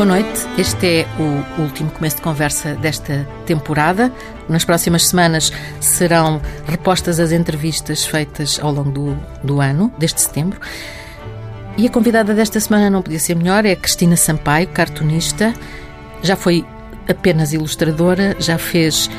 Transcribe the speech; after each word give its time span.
Boa 0.00 0.16
noite. 0.16 0.48
Este 0.56 0.86
é 1.00 1.06
o 1.18 1.60
último 1.60 1.90
começo 1.90 2.16
de 2.16 2.22
conversa 2.22 2.74
desta 2.74 3.28
temporada. 3.44 4.10
Nas 4.48 4.64
próximas 4.64 5.06
semanas 5.06 5.52
serão 5.78 6.40
repostas 6.66 7.20
as 7.20 7.32
entrevistas 7.32 8.06
feitas 8.06 8.58
ao 8.62 8.72
longo 8.72 8.90
do, 8.90 9.18
do 9.44 9.60
ano, 9.60 9.92
desde 9.98 10.22
setembro. 10.22 10.58
E 11.76 11.86
a 11.86 11.90
convidada 11.90 12.32
desta 12.32 12.58
semana 12.58 12.88
não 12.88 13.02
podia 13.02 13.18
ser 13.18 13.36
melhor, 13.36 13.66
é 13.66 13.76
Cristina 13.76 14.16
Sampaio, 14.16 14.68
cartunista. 14.68 15.52
Já 16.22 16.34
foi 16.34 16.64
apenas 17.06 17.52
ilustradora, 17.52 18.34
já 18.38 18.56
fez 18.56 19.10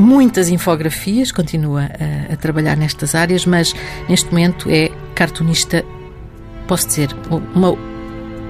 muitas 0.00 0.48
infografias, 0.48 1.30
continua 1.30 1.82
a, 1.82 2.32
a 2.32 2.36
trabalhar 2.36 2.76
nestas 2.76 3.14
áreas, 3.14 3.46
mas 3.46 3.72
neste 4.08 4.28
momento 4.32 4.68
é 4.68 4.90
cartunista, 5.14 5.84
posso 6.66 6.88
dizer, 6.88 7.08
uma 7.54 7.78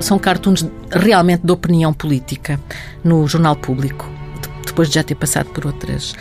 são 0.00 0.18
cartoons 0.18 0.66
realmente 0.90 1.44
de 1.44 1.52
opinião 1.52 1.92
política 1.92 2.60
no 3.02 3.26
Jornal 3.26 3.56
Público, 3.56 4.08
depois 4.64 4.88
de 4.88 4.94
já 4.94 5.02
ter 5.02 5.14
passado 5.14 5.50
por 5.50 5.66
outras, 5.66 6.14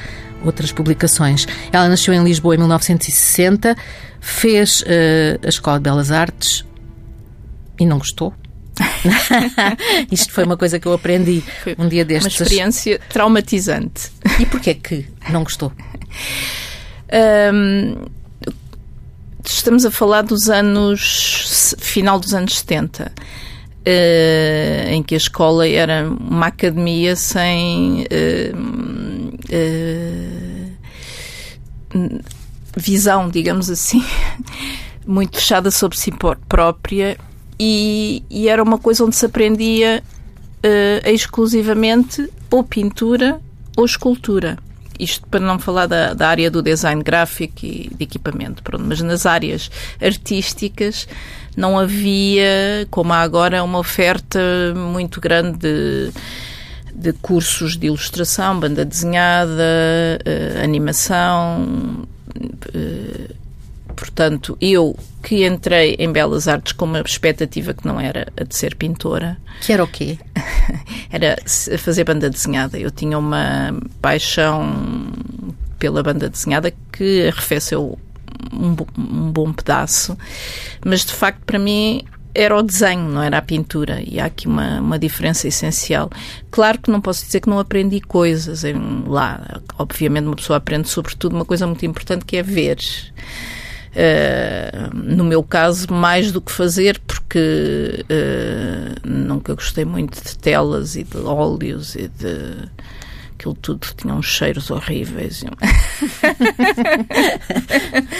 outras 0.44 0.72
publicações. 0.72 1.48
Ela 1.72 1.88
nasceu 1.88 2.13
em 2.13 2.23
Lisboa 2.23 2.55
em 2.55 2.58
1960, 2.58 3.76
fez 4.20 4.82
uh, 4.82 5.45
a 5.45 5.49
Escola 5.49 5.77
de 5.77 5.84
Belas 5.84 6.12
Artes 6.12 6.66
e 7.80 7.85
não 7.85 7.99
gostou. 7.99 8.34
Isto 10.12 10.32
foi 10.34 10.44
uma 10.44 10.55
coisa 10.55 10.80
que 10.80 10.88
eu 10.88 10.94
aprendi 10.94 11.44
foi 11.63 11.76
um 11.80 11.88
dia 11.88 12.05
destes. 12.05 12.40
Uma 12.40 12.46
experiência 12.46 12.99
traumatizante. 13.09 14.12
E 14.40 14.46
porquê 14.46 14.76
que 14.76 15.07
não 15.30 15.44
gostou? 15.44 15.71
Um, 17.54 18.05
estamos 19.44 19.85
a 19.85 19.91
falar 19.91 20.21
dos 20.23 20.49
anos 20.49 21.73
final 21.80 22.20
dos 22.20 22.34
anos 22.34 22.59
70 22.59 23.12
uh, 23.12 23.46
em 24.90 25.02
que 25.02 25.13
a 25.16 25.18
escola 25.18 25.68
era 25.68 26.10
uma 26.10 26.48
academia 26.48 27.16
sem 27.16 28.05
uh, 28.05 28.57
uh, 31.96 32.21
visão, 32.76 33.29
digamos 33.29 33.70
assim, 33.70 34.04
muito 35.07 35.38
fechada 35.38 35.71
sobre 35.71 35.98
si 35.98 36.12
própria 36.49 37.18
e, 37.57 38.24
e, 38.29 38.49
era 38.49 38.62
uma 38.62 38.77
coisa 38.77 39.05
onde 39.05 39.16
se 39.16 39.26
aprendia 39.26 40.04
exclusivamente 41.05 42.29
ou 42.51 42.62
pintura 42.62 43.40
ou 43.76 43.85
escultura. 43.85 44.57
Isto 44.99 45.26
para 45.27 45.40
não 45.40 45.57
falar 45.57 45.85
da, 45.85 46.13
da 46.13 46.27
área 46.27 46.51
do 46.51 46.62
design 46.62 47.01
gráfico 47.01 47.66
e 47.66 47.90
de 47.96 48.04
equipamento, 48.04 48.62
pronto, 48.63 48.84
mas 48.85 48.99
nas 49.01 49.26
áreas 49.26 49.72
artísticas 50.01 51.07
não 51.58 51.80
havia, 51.80 52.88
como 52.91 53.12
há 53.12 53.22
agora, 53.22 53.63
uma 53.63 53.80
oferta 53.80 54.40
muito 54.76 55.20
grande 55.20 55.58
de, 55.58 56.12
de 56.94 57.13
cursos 57.13 57.76
de 57.76 57.88
ilustração, 57.88 58.60
banda 58.60 58.86
desenhada, 58.86 59.52
uh, 60.24 60.63
animação. 60.63 62.08
Uh, 62.38 63.34
portanto, 63.96 64.56
eu 64.62 64.96
que 65.24 65.47
entrei 65.47 65.96
em 65.97 66.12
Belas 66.12 66.47
Artes 66.47 66.74
com 66.74 66.85
uma 66.85 67.02
expectativa 67.02 67.74
que 67.74 67.88
não 67.88 68.00
era 68.00 68.31
a 68.40 68.44
de 68.44 68.56
ser 68.56 68.75
pintora. 68.75 69.35
Que 69.62 69.74
era 69.74 69.84
o 69.84 69.88
quê? 69.88 70.19
era 71.12 71.38
fazer 71.80 72.03
banda 72.03 72.30
desenhada. 72.30 72.78
Eu 72.78 72.91
tinha 72.91 73.18
uma 73.18 73.75
paixão 74.00 75.12
pela 75.80 76.03
banda 76.03 76.30
desenhada 76.30 76.72
que 76.91 77.28
arrefeceu 77.28 77.97
um, 78.53 78.75
um 78.97 79.31
bom 79.31 79.52
pedaço, 79.53 80.18
mas 80.85 81.06
de 81.06 81.13
facto 81.13 81.41
para 81.46 81.59
mim 81.59 82.03
era 82.38 82.56
o 82.56 82.62
desenho, 82.62 83.09
não 83.09 83.24
era 83.24 83.40
a 83.40 83.41
pintura. 83.41 84.00
E 84.06 84.19
há 84.19 84.25
aqui 84.25 84.47
uma, 84.47 84.79
uma 84.79 85.00
diferença 85.00 85.47
essencial. 85.47 86.07
Claro 86.52 86.79
que 86.79 86.91
não 86.91 87.02
posso 87.02 87.25
dizer 87.25 87.40
que 87.40 87.50
não 87.50 87.57
aprendi 87.57 88.00
coisas 88.00 88.63
em, 88.63 89.03
lá. 89.07 89.59
Obviamente, 89.79 90.25
uma 90.25 90.35
pessoa 90.35 90.57
aprende, 90.57 90.88
sobretudo, 90.88 91.35
uma 91.35 91.45
coisa 91.45 91.66
muito 91.66 91.84
importante 91.84 92.25
que 92.25 92.38
é 92.38 92.44
ver. 92.44 92.78
Uh, 93.89 94.95
no 94.95 95.23
meu 95.23 95.41
caso, 95.41 95.91
mais 95.91 96.31
do 96.31 96.40
que 96.40 96.51
fazer, 96.51 97.01
porque 97.07 98.06
uh, 98.06 99.07
nunca 99.09 99.56
gostei 99.56 99.85
muito 99.85 100.23
de 100.23 100.38
telas 100.38 100.95
e 100.95 101.03
de 101.03 101.17
óleos 101.17 101.95
e 101.95 102.07
de 102.07 102.69
aquilo 103.37 103.53
tudo 103.53 103.85
tinha 103.95 104.13
uns 104.13 104.25
cheiros 104.25 104.71
horríveis. 104.71 105.43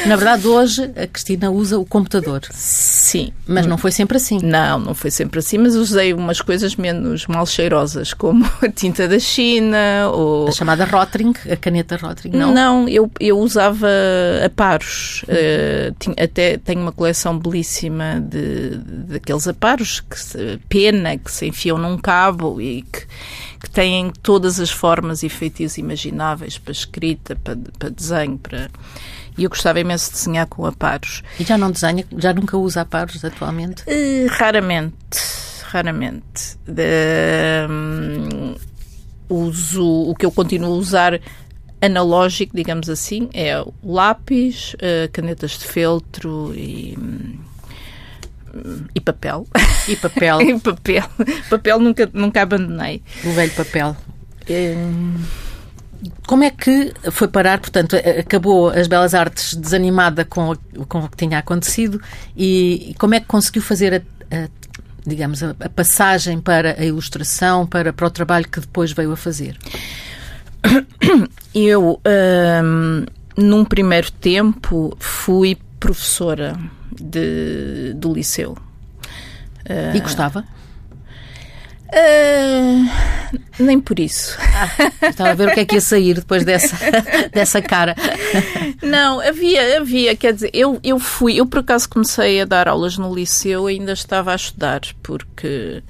Na 0.06 0.16
verdade, 0.16 0.48
hoje 0.48 0.84
a 0.96 1.08
Cristina 1.08 1.50
usa 1.50 1.80
o 1.80 1.86
computador. 1.86 2.42
Sim. 2.52 3.34
Mas 3.48 3.66
não 3.66 3.78
foi 3.78 3.92
sempre 3.92 4.18
assim. 4.18 4.40
Não, 4.42 4.78
não 4.80 4.94
foi 4.94 5.10
sempre 5.10 5.40
assim, 5.40 5.58
mas 5.58 5.76
usei 5.76 6.14
umas 6.14 6.40
coisas 6.40 6.76
menos 6.76 7.26
mal 7.26 7.46
cheirosas, 7.46 8.14
como 8.14 8.46
a 8.62 8.70
tinta 8.70 9.08
da 9.08 9.20
China 9.20 10.12
ou... 10.14 10.48
A 10.48 10.52
chamada 10.52 10.86
Rotring, 10.86 11.34
a 11.52 11.56
caneta 11.56 11.98
Rotring, 11.98 12.32
não? 12.32 12.54
Não, 12.54 12.88
eu, 12.88 13.12
eu 13.20 13.40
usava 13.40 13.88
aparos. 14.46 15.24
Uh, 15.24 15.96
tinha, 16.00 16.16
até 16.24 16.58
tenho 16.58 16.82
uma 16.82 16.92
coleção 16.92 17.40
belíssima 17.40 18.22
de, 18.22 18.78
daqueles 19.08 19.48
aparos, 19.48 20.02
que 20.02 20.20
se, 20.20 20.60
pena, 20.70 21.18
que 21.18 21.32
se 21.32 21.48
enfiam 21.48 21.78
num 21.78 21.98
cabo 21.98 22.62
e 22.62 22.84
que 22.84 23.08
que 23.60 23.70
têm 23.70 24.12
todas 24.22 24.60
as 24.60 24.70
formas 24.70 25.24
e 25.24 25.30
feitios 25.30 25.78
imagináveis 25.78 26.58
para 26.58 26.72
escrita, 26.72 27.36
para, 27.36 27.58
para 27.78 27.90
desenho, 27.90 28.38
para... 28.38 28.70
E 29.38 29.44
eu 29.44 29.50
gostava 29.50 29.80
imenso 29.80 30.10
de 30.10 30.18
desenhar 30.18 30.48
com 30.48 30.66
aparos. 30.66 31.24
E 31.40 31.44
já 31.44 31.58
não 31.58 31.72
desenha, 31.72 32.06
já 32.18 32.34
nunca 32.34 32.58
usa 32.58 32.82
aparos 32.82 33.24
atualmente? 33.24 33.84
Uh, 33.84 34.28
raramente, 34.30 35.20
raramente. 35.64 36.58
De, 36.66 37.68
um, 37.70 38.56
uso, 39.30 39.86
o 39.86 40.16
que 40.16 40.26
eu 40.26 40.32
continuo 40.32 40.74
a 40.74 40.78
usar 40.78 41.22
analógico, 41.80 42.56
digamos 42.56 42.90
assim, 42.90 43.30
é 43.34 43.62
o 43.62 43.74
lápis, 43.84 44.74
uh, 44.76 45.12
canetas 45.12 45.52
de 45.52 45.66
feltro 45.66 46.54
e... 46.56 46.98
E 48.94 49.00
papel. 49.00 49.48
E 49.88 49.96
papel. 49.96 50.42
e 50.44 50.60
papel. 50.60 51.04
Papel 51.50 51.80
nunca, 51.80 52.10
nunca 52.14 52.42
abandonei. 52.42 53.02
O 53.24 53.32
velho 53.32 53.52
papel. 53.52 53.96
Hum, 54.50 55.16
como 56.26 56.44
é 56.44 56.52
que 56.52 56.94
foi 57.12 57.28
parar? 57.28 57.60
Portanto, 57.60 57.96
acabou 57.96 58.70
as 58.70 58.88
Belas 58.88 59.14
Artes 59.14 59.56
desanimada 59.56 60.24
com, 60.26 60.56
com 60.88 61.00
o 61.00 61.10
que 61.10 61.18
tinha 61.18 61.40
acontecido 61.40 62.02
e, 62.36 62.96
como 63.00 63.16
é 63.16 63.20
que 63.20 63.26
conseguiu 63.26 63.62
fazer 63.62 63.94
a, 64.32 64.36
a 64.36 64.48
digamos, 65.06 65.42
a, 65.42 65.56
a, 65.60 65.70
passagem 65.70 66.40
para 66.40 66.80
a 66.80 66.86
ilustração, 66.86 67.66
para, 67.66 67.94
para 67.94 68.08
o 68.08 68.10
trabalho 68.10 68.48
que 68.48 68.60
depois 68.60 68.92
veio 68.92 69.12
a 69.12 69.18
fazer? 69.18 69.58
Eu, 71.56 72.00
hum, 72.64 73.06
num 73.38 73.64
primeiro 73.64 74.12
tempo, 74.12 74.96
fui 75.00 75.58
professora 75.80 76.58
de, 76.92 77.94
do 77.96 78.14
liceu. 78.14 78.58
E 79.94 80.00
gostava? 80.00 80.46
Uh, 81.88 82.90
nem 83.60 83.80
por 83.80 83.98
isso. 83.98 84.38
Ah, 84.40 85.08
estava 85.10 85.32
a 85.32 85.34
ver 85.34 85.48
o 85.48 85.54
que 85.54 85.62
é 85.62 85.66
que 85.66 85.76
ia 85.76 85.82
sair 85.82 86.16
depois 86.16 86.44
dessa, 86.44 86.78
dessa 87.32 87.62
cara. 87.62 87.96
Não, 88.82 89.22
havia, 89.22 89.78
havia, 89.78 90.16
quer 90.16 90.34
dizer, 90.34 90.52
eu, 90.54 90.80
eu 90.84 91.00
fui, 91.00 91.40
eu 91.40 91.46
por 91.46 91.60
acaso 91.60 91.88
comecei 91.88 92.42
a 92.42 92.46
dar 92.46 92.68
aulas 92.68 92.98
no 92.98 93.14
liceu, 93.14 93.68
ainda 93.68 93.94
estava 93.94 94.34
a 94.34 94.36
estudar, 94.36 94.82
porque 95.02 95.82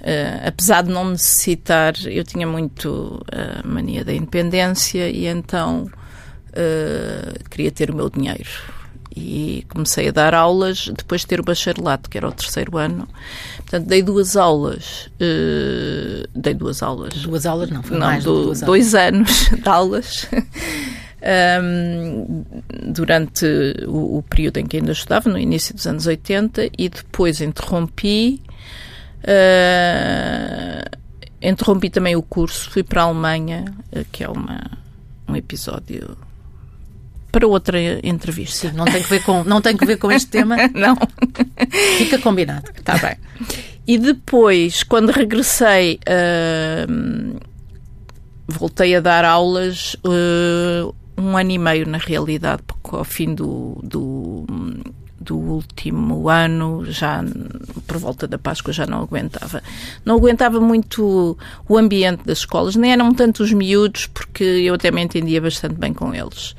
uh, 0.00 0.46
apesar 0.46 0.82
de 0.82 0.90
não 0.90 1.10
necessitar, 1.10 1.94
eu 2.06 2.22
tinha 2.22 2.46
muito 2.46 3.20
a 3.32 3.66
mania 3.66 4.04
da 4.04 4.14
independência 4.14 5.10
e 5.10 5.26
então 5.26 5.90
uh, 6.50 7.48
queria 7.50 7.72
ter 7.72 7.90
o 7.90 7.96
meu 7.96 8.08
dinheiro 8.08 8.75
e 9.16 9.64
comecei 9.70 10.08
a 10.08 10.12
dar 10.12 10.34
aulas 10.34 10.90
depois 10.94 11.22
de 11.22 11.28
ter 11.28 11.40
o 11.40 11.42
bacharelato, 11.42 12.10
que 12.10 12.18
era 12.18 12.28
o 12.28 12.32
terceiro 12.32 12.76
ano. 12.76 13.08
Portanto, 13.56 13.86
dei 13.86 14.02
duas 14.02 14.36
aulas. 14.36 15.08
Uh, 15.14 16.28
dei 16.34 16.52
duas 16.52 16.82
aulas. 16.82 17.14
Duas 17.14 17.46
aulas 17.46 17.70
não, 17.70 17.82
foi 17.82 17.96
não, 17.96 18.06
mais 18.06 18.24
do, 18.24 18.44
duas 18.44 18.60
dois 18.60 18.94
anos 18.94 19.48
de 19.56 19.68
aulas. 19.68 20.28
um, 21.62 22.44
durante 22.92 23.46
o, 23.86 24.18
o, 24.18 24.22
período 24.22 24.58
em 24.58 24.66
que 24.66 24.76
ainda 24.76 24.92
estudava, 24.92 25.30
no 25.30 25.38
início 25.38 25.74
dos 25.74 25.86
anos 25.86 26.06
80, 26.06 26.70
e 26.76 26.88
depois 26.90 27.40
interrompi. 27.40 28.42
Uh, 29.22 30.96
interrompi 31.40 31.88
também 31.88 32.14
o 32.14 32.22
curso, 32.22 32.70
fui 32.70 32.82
para 32.82 33.00
a 33.00 33.04
Alemanha, 33.06 33.64
uh, 33.92 34.04
que 34.12 34.22
é 34.22 34.28
uma, 34.28 34.60
um 35.26 35.34
episódio 35.34 36.18
para 37.36 37.46
outra 37.46 37.78
entrevista. 38.02 38.70
Sim, 38.70 38.74
não 38.74 38.86
tem 38.86 39.02
que 39.02 39.10
ver 39.10 39.22
com, 39.22 39.44
não 39.44 39.60
tem 39.60 39.76
que 39.76 39.84
ver 39.84 39.98
com 39.98 40.10
este 40.10 40.28
tema. 40.28 40.56
não. 40.72 40.96
Fica 41.98 42.18
combinado. 42.18 42.70
Está 42.74 42.96
bem. 42.96 43.16
E 43.86 43.98
depois, 43.98 44.82
quando 44.82 45.10
regressei, 45.10 46.00
uh, 46.08 47.38
voltei 48.48 48.96
a 48.96 49.00
dar 49.00 49.26
aulas 49.26 49.96
uh, 49.96 50.94
um 51.18 51.36
ano 51.36 51.50
e 51.50 51.58
meio, 51.58 51.86
na 51.86 51.98
realidade, 51.98 52.62
porque 52.66 52.96
ao 52.96 53.04
fim 53.04 53.34
do, 53.34 53.78
do, 53.82 54.46
do 55.20 55.36
último 55.36 56.30
ano, 56.30 56.86
já 56.86 57.22
por 57.86 57.98
volta 57.98 58.26
da 58.26 58.38
Páscoa 58.38 58.72
já 58.72 58.86
não 58.86 59.02
aguentava. 59.02 59.62
Não 60.06 60.16
aguentava 60.16 60.58
muito 60.58 61.36
o 61.68 61.76
ambiente 61.76 62.24
das 62.24 62.38
escolas, 62.38 62.76
nem 62.76 62.92
eram 62.92 63.12
tanto 63.12 63.42
os 63.42 63.52
miúdos, 63.52 64.06
porque 64.06 64.42
eu 64.42 64.72
até 64.72 64.90
me 64.90 65.02
entendia 65.02 65.42
bastante 65.42 65.74
bem 65.74 65.92
com 65.92 66.14
eles. 66.14 66.56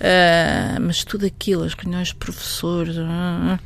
Uh, 0.00 0.80
mas 0.80 1.04
tudo 1.04 1.26
aquilo, 1.26 1.64
as 1.64 1.74
reuniões 1.74 2.08
de 2.08 2.14
professores. 2.16 2.96
Uh, 2.96 3.58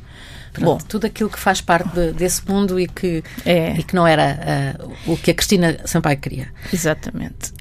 Pronto, 0.55 0.65
Bom, 0.65 0.77
tudo 0.87 1.05
aquilo 1.05 1.29
que 1.29 1.39
faz 1.39 1.59
parte 1.59 1.89
de, 1.89 2.13
desse 2.13 2.41
mundo 2.47 2.79
e 2.79 2.87
que, 2.87 3.21
é. 3.45 3.75
e 3.77 3.83
que 3.83 3.93
não 3.93 4.07
era 4.07 4.77
uh, 4.79 5.11
o 5.11 5.17
que 5.17 5.31
a 5.31 5.33
Cristina 5.33 5.77
Sampaio 5.85 6.17
queria. 6.17 6.47
Exatamente. 6.71 7.51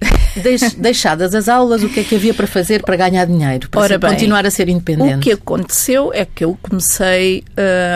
Deix, 0.40 0.74
deixadas 0.78 1.34
as 1.34 1.48
aulas, 1.48 1.82
o 1.82 1.88
que 1.88 2.00
é 2.00 2.04
que 2.04 2.14
havia 2.14 2.32
para 2.32 2.46
fazer 2.46 2.82
para 2.82 2.94
ganhar 2.94 3.24
dinheiro, 3.24 3.68
para 3.68 3.98
bem, 3.98 4.10
continuar 4.10 4.46
a 4.46 4.50
ser 4.50 4.68
independente? 4.68 5.16
O 5.16 5.20
que 5.20 5.32
aconteceu 5.32 6.12
é 6.12 6.24
que 6.24 6.44
eu 6.44 6.56
comecei 6.62 7.42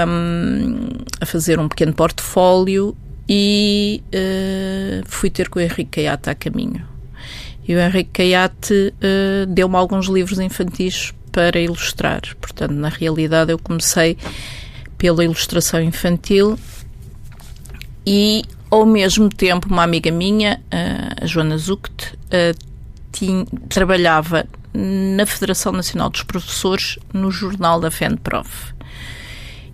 um, 0.08 0.88
a 1.20 1.26
fazer 1.26 1.60
um 1.60 1.68
pequeno 1.68 1.92
portfólio 1.92 2.96
e 3.28 4.02
uh, 4.08 5.04
fui 5.06 5.30
ter 5.30 5.48
com 5.48 5.60
o 5.60 5.62
Henrique 5.62 6.02
Caiate 6.02 6.28
a 6.30 6.34
caminho. 6.34 6.97
E 7.68 7.74
o 7.74 7.78
Henrique 7.78 8.10
Caiate 8.14 8.72
uh, 8.72 9.46
deu-me 9.46 9.76
alguns 9.76 10.06
livros 10.06 10.40
infantis 10.40 11.12
para 11.30 11.60
ilustrar. 11.60 12.22
Portanto, 12.40 12.72
na 12.72 12.88
realidade, 12.88 13.52
eu 13.52 13.58
comecei 13.58 14.16
pela 14.96 15.22
ilustração 15.22 15.80
infantil 15.80 16.58
e, 18.06 18.42
ao 18.70 18.86
mesmo 18.86 19.28
tempo, 19.28 19.68
uma 19.68 19.84
amiga 19.84 20.10
minha, 20.10 20.60
a 21.20 21.26
Joana 21.26 21.58
Zucht, 21.58 22.18
tinha, 23.12 23.44
trabalhava 23.68 24.46
na 24.74 25.26
Federação 25.26 25.72
Nacional 25.72 26.10
dos 26.10 26.22
Professores 26.22 26.98
no 27.12 27.30
jornal 27.30 27.80
da 27.80 27.90
FENPROF. 27.90 28.74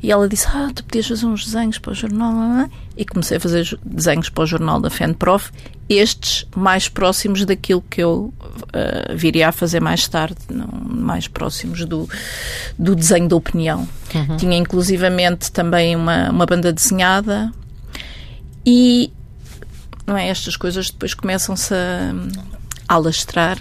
E 0.04 0.12
ela 0.12 0.28
disse: 0.28 0.46
Ah, 0.48 0.70
tu 0.74 0.84
podias 0.84 1.08
fazer 1.08 1.24
uns 1.24 1.46
desenhos 1.46 1.78
para 1.78 1.92
o 1.92 1.94
jornal. 1.94 2.68
E 2.94 3.06
comecei 3.06 3.38
a 3.38 3.40
fazer 3.40 3.78
desenhos 3.82 4.28
para 4.28 4.44
o 4.44 4.46
jornal 4.46 4.78
da 4.78 4.90
FENPROF, 4.90 5.50
estes 5.88 6.46
mais 6.54 6.90
próximos 6.90 7.46
daquilo 7.46 7.82
que 7.88 8.02
eu 8.02 8.32
uh, 8.34 9.16
viria 9.16 9.48
a 9.48 9.52
fazer 9.52 9.80
mais 9.80 10.06
tarde, 10.06 10.36
não, 10.50 10.68
mais 10.68 11.26
próximos 11.26 11.86
do, 11.86 12.06
do 12.78 12.94
desenho 12.94 13.28
da 13.28 13.34
opinião. 13.34 13.88
Uhum. 14.14 14.36
Tinha 14.36 14.58
inclusivamente 14.58 15.50
também 15.50 15.96
uma, 15.96 16.28
uma 16.30 16.44
banda 16.44 16.70
desenhada 16.70 17.50
e 18.64 19.10
não 20.06 20.18
é, 20.18 20.28
estas 20.28 20.54
coisas 20.54 20.90
depois 20.90 21.14
começam-se 21.14 21.72
a, 21.72 22.12
a 22.86 22.94
alastrar 22.94 23.58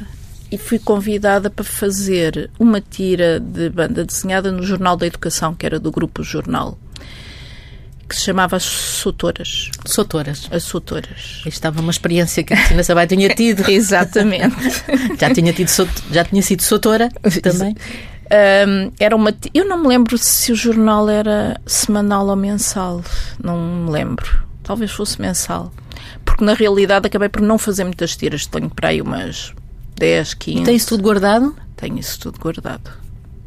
e 0.53 0.57
fui 0.57 0.77
convidada 0.77 1.49
para 1.49 1.65
fazer 1.65 2.51
uma 2.59 2.79
tira 2.79 3.39
de 3.39 3.71
banda 3.71 4.05
desenhada 4.05 4.51
no 4.51 4.61
Jornal 4.61 4.95
da 4.95 5.07
Educação, 5.07 5.55
que 5.55 5.65
era 5.65 5.79
do 5.79 5.91
Grupo 5.91 6.21
Jornal, 6.21 6.77
que 8.07 8.15
se 8.15 8.21
chamava 8.21 8.55
As 8.57 8.61
Sotoras. 8.61 9.71
Sotoras. 9.83 10.47
As 10.51 10.61
Sotoras. 10.61 11.41
Estava 11.47 11.81
uma 11.81 11.89
experiência 11.89 12.43
que 12.43 12.53
a 12.53 12.57
Cristina 12.57 12.83
Sabai 12.83 13.07
tinha 13.07 13.29
tido. 13.29 13.65
Exatamente. 13.67 14.55
já, 15.19 15.33
tinha 15.33 15.51
tido, 15.51 15.71
já 16.11 16.23
tinha 16.23 16.41
sido 16.43 16.61
Sotora 16.61 17.09
também? 17.41 17.75
Um, 18.31 18.91
era 18.99 19.15
uma, 19.15 19.35
eu 19.55 19.65
não 19.67 19.81
me 19.81 19.87
lembro 19.87 20.15
se 20.19 20.51
o 20.51 20.55
jornal 20.55 21.09
era 21.09 21.59
semanal 21.65 22.27
ou 22.27 22.35
mensal. 22.35 23.03
Não 23.43 23.57
me 23.57 23.89
lembro. 23.89 24.45
Talvez 24.61 24.91
fosse 24.91 25.19
mensal. 25.19 25.73
Porque 26.23 26.45
na 26.45 26.53
realidade 26.53 27.07
acabei 27.07 27.27
por 27.27 27.41
não 27.41 27.57
fazer 27.57 27.85
muitas 27.85 28.15
tiras. 28.15 28.45
Tenho 28.45 28.69
para 28.69 28.89
aí 28.89 29.01
umas 29.01 29.51
10, 30.03 30.33
15. 30.33 30.59
E 30.59 30.63
tem 30.65 30.75
isso 30.75 30.89
tudo 30.89 31.03
guardado? 31.03 31.55
Tenho 31.77 31.97
isso 31.97 32.19
tudo 32.19 32.37
guardado. 32.37 32.91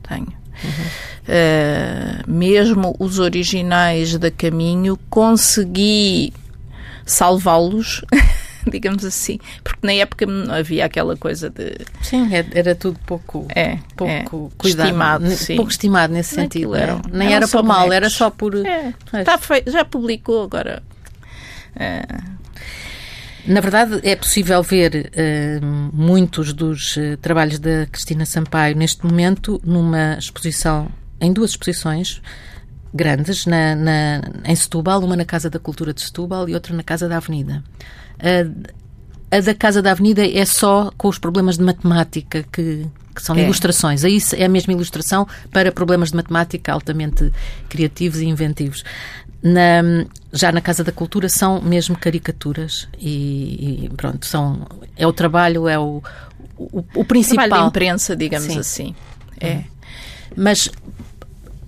Tenho. 0.08 0.32
Uhum. 0.64 0.87
Uh, 1.29 2.31
mesmo 2.31 2.97
os 2.99 3.19
originais 3.19 4.17
da 4.17 4.31
Caminho, 4.31 4.99
consegui 5.11 6.32
salvá-los, 7.05 8.03
digamos 8.67 9.05
assim, 9.05 9.38
porque 9.62 9.87
na 9.87 9.93
época 9.93 10.25
não 10.25 10.55
havia 10.55 10.87
aquela 10.87 11.14
coisa 11.14 11.50
de. 11.50 11.76
Sim, 12.00 12.35
é, 12.35 12.47
era 12.53 12.75
tudo 12.75 12.99
pouco, 13.05 13.47
é, 13.55 13.79
pouco 13.94 14.11
é. 14.11 14.25
cuidado, 14.56 14.87
estimado. 14.87 15.31
Sim. 15.32 15.56
Pouco 15.56 15.70
estimado 15.70 16.14
nesse 16.14 16.35
sentido. 16.37 16.75
Era, 16.75 16.99
Nem 17.12 17.29
era, 17.29 17.37
era 17.37 17.49
por 17.49 17.62
mal, 17.62 17.93
era 17.93 18.08
só 18.08 18.31
por. 18.31 18.55
É, 18.55 18.94
está 19.12 19.37
feito, 19.37 19.70
já 19.70 19.85
publicou 19.85 20.44
agora. 20.44 20.82
Uh, 21.76 22.35
na 23.46 23.60
verdade, 23.60 24.00
é 24.02 24.16
possível 24.16 24.62
ver 24.62 25.10
uh, 25.12 25.93
muitos 25.93 26.52
dos 26.52 26.96
uh, 26.96 27.16
trabalhos 27.20 27.58
da 27.58 27.87
Cristina 27.87 28.26
Sampaio 28.26 28.76
neste 28.76 29.04
momento 29.04 29.60
numa 29.64 30.16
exposição, 30.19 30.88
em 31.20 31.32
duas 31.32 31.50
exposições 31.50 32.20
grandes, 32.93 33.46
na, 33.46 33.75
na, 33.75 34.22
em 34.44 34.54
Setúbal, 34.54 35.00
uma 35.00 35.16
na 35.16 35.25
Casa 35.25 35.50
da 35.50 35.58
Cultura 35.58 35.93
de 35.93 36.00
Setúbal 36.00 36.48
e 36.48 36.54
outra 36.54 36.75
na 36.75 36.82
Casa 36.82 37.08
da 37.08 37.19
Avenida. 37.19 37.62
Uh, 38.16 38.66
a 39.31 39.40
da 39.40 39.54
Casa 39.54 39.82
da 39.82 39.90
Avenida 39.90 40.26
é 40.26 40.44
só 40.44 40.90
com 40.96 41.08
os 41.08 41.19
problemas 41.19 41.58
de 41.58 41.64
matemática 41.64 42.44
que, 42.50 42.87
que 43.14 43.22
são 43.22 43.37
é. 43.37 43.43
ilustrações. 43.43 44.04
Aí 44.04 44.19
é 44.37 44.44
a 44.44 44.48
mesma 44.48 44.72
ilustração 44.72 45.26
para 45.50 45.72
problemas 45.72 46.10
de 46.10 46.16
matemática 46.16 46.72
altamente 46.72 47.32
criativos 47.69 48.20
e 48.20 48.26
inventivos. 48.26 48.84
Na, 49.42 49.82
já 50.32 50.50
na 50.50 50.60
Casa 50.60 50.82
da 50.82 50.90
Cultura 50.90 51.28
são 51.28 51.60
mesmo 51.60 51.96
caricaturas 51.96 52.88
e, 52.98 53.84
e 53.84 53.90
pronto, 53.96 54.26
são, 54.26 54.66
é 54.96 55.06
o 55.06 55.12
trabalho, 55.12 55.68
é 55.68 55.78
o, 55.78 56.02
o, 56.58 56.84
o 56.94 57.04
principal. 57.04 57.46
Trabalho 57.46 57.62
de 57.64 57.68
imprensa, 57.68 58.16
digamos 58.16 58.52
Sim. 58.52 58.58
assim. 58.58 58.94
É. 59.38 59.54
Hum. 59.54 59.64
Mas 60.36 60.70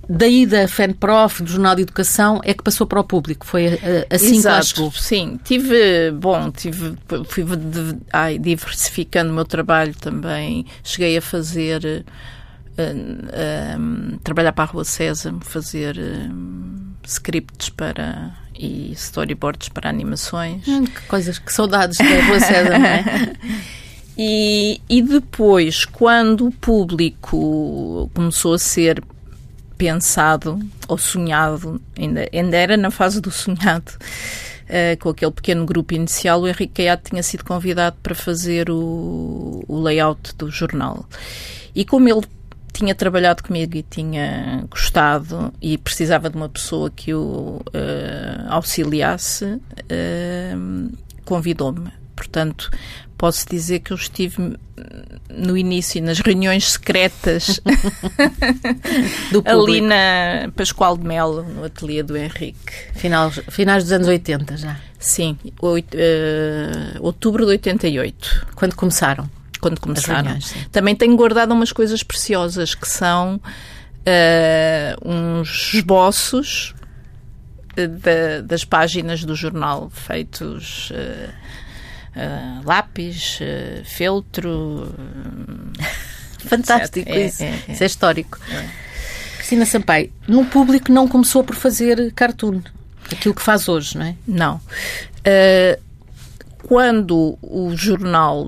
daí 0.09 0.47
da 0.47 0.67
FENPROF, 0.67 1.43
do 1.43 1.51
Jornal 1.51 1.77
de 1.77 1.83
Educação, 1.83 2.41
é 2.43 2.55
que 2.55 2.63
passou 2.63 2.87
para 2.87 3.01
o 3.01 3.05
público. 3.05 3.47
Foi 3.47 3.67
eh, 3.67 4.07
assim 4.11 4.37
Exato, 4.37 4.75
que 4.75 4.81
lá 4.81 4.91
Sim, 4.93 5.39
tive, 5.45 6.11
bom, 6.13 6.51
tive, 6.51 6.95
fui 7.29 7.45
ai, 8.13 8.39
diversificando 8.39 9.31
o 9.31 9.35
meu 9.35 9.45
trabalho 9.45 9.95
também. 9.95 10.67
Cheguei 10.83 11.19
a 11.19 11.23
fazer, 11.23 12.05
uh, 12.79 13.79
uh, 13.79 14.19
trabalhar 14.25 14.53
para 14.53 14.65
a 14.65 14.67
Rua 14.67 14.85
César, 14.85 15.35
fazer... 15.41 15.97
scripts 17.09 17.71
para 17.71 18.37
e 18.55 18.93
storyboards 18.93 19.69
para 19.69 19.89
animações. 19.89 20.67
Hum, 20.67 20.85
que 20.85 21.01
coisas, 21.03 21.39
que 21.39 21.53
saudades 21.53 21.97
da 21.97 22.27
Rua 22.27 22.41
César, 22.41 22.79
não 22.79 22.87
é? 22.87 23.33
e, 24.19 24.81
e 24.89 25.01
depois, 25.01 25.85
quando 25.85 26.49
o 26.49 26.53
público 26.53 28.11
começou 28.13 28.55
a 28.55 28.59
ser 28.59 29.03
pensado 29.77 30.59
ou 30.89 30.99
sonhado, 30.99 31.81
ainda, 31.97 32.29
ainda 32.33 32.57
era 32.57 32.77
na 32.77 32.91
fase 32.91 33.21
do 33.21 33.31
sonhado, 33.31 33.93
uh, 33.93 34.99
com 34.99 35.11
aquele 35.11 35.31
pequeno 35.31 35.65
grupo 35.65 35.95
inicial, 35.95 36.41
o 36.41 36.49
Henrique 36.49 36.75
Caiado 36.75 37.03
tinha 37.09 37.23
sido 37.23 37.45
convidado 37.45 37.97
para 38.03 38.15
fazer 38.15 38.69
o, 38.71 39.65
o 39.69 39.81
layout 39.81 40.35
do 40.37 40.51
jornal. 40.51 41.07
E 41.75 41.85
como 41.85 42.09
ele 42.09 42.27
tinha 42.79 42.95
trabalhado 42.95 43.43
comigo 43.43 43.77
e 43.77 43.83
tinha 43.83 44.65
gostado 44.71 45.53
e 45.61 45.77
precisava 45.77 46.31
de 46.31 46.37
uma 46.37 46.49
pessoa 46.49 46.89
que 46.91 47.13
o 47.13 47.61
uh, 47.67 48.47
auxiliasse, 48.49 49.45
uh, 49.45 50.97
convidou-me. 51.25 51.91
Portanto, 52.15 52.71
posso 53.17 53.49
dizer 53.49 53.81
que 53.81 53.93
eu 53.93 53.97
estive 53.97 54.57
no 55.29 55.57
início, 55.57 56.01
nas 56.01 56.21
reuniões 56.21 56.73
secretas, 56.73 57.61
ali 59.45 59.81
na 59.81 60.51
Pascoal 60.55 60.97
de 60.97 61.05
Melo, 61.05 61.43
no 61.43 61.65
ateliê 61.65 62.03
do 62.03 62.17
Henrique. 62.17 62.73
Final, 62.95 63.31
finais 63.31 63.83
dos 63.83 63.93
anos 63.93 64.07
80 64.07 64.57
já? 64.57 64.81
Sim, 65.01 65.37
oito, 65.61 65.97
uh, 65.97 67.01
outubro 67.01 67.45
de 67.45 67.53
88. 67.53 68.47
Quando 68.55 68.77
começaram? 68.77 69.29
Quando 69.59 69.81
começaram. 69.81 70.23
Reuniões, 70.23 70.55
Também 70.71 70.95
tenho 70.95 71.17
guardado 71.17 71.53
umas 71.53 71.73
coisas 71.73 72.03
preciosas 72.03 72.75
que 72.75 72.89
são 72.89 73.41
uh, 74.09 75.09
uns 75.09 75.75
esboços 75.75 76.75
de, 77.75 78.43
das 78.43 78.65
páginas 78.65 79.25
do 79.25 79.35
jornal 79.35 79.91
feitos 79.91 80.91
uh, 80.91 81.31
uh, 82.17 82.67
lápis, 82.67 83.39
feltro. 83.85 84.93
Fantástico 86.39 87.09
é, 87.09 87.27
isso. 87.27 87.43
É, 87.43 87.47
é. 87.47 87.73
Isso 87.73 87.83
é 87.83 87.87
histórico. 87.87 88.39
É. 88.51 88.89
Cristina 89.37 89.67
Sampaio, 89.67 90.13
no 90.27 90.45
público 90.47 90.93
não 90.93 91.09
começou 91.09 91.43
por 91.43 91.57
fazer 91.57 92.13
cartoon, 92.13 92.61
aquilo 93.11 93.35
que 93.35 93.43
faz 93.43 93.69
hoje, 93.69 93.97
não 93.97 94.07
é? 94.07 94.15
Não. 94.27 94.61
quando 96.63 97.39
o 97.41 97.75
jornal 97.75 98.47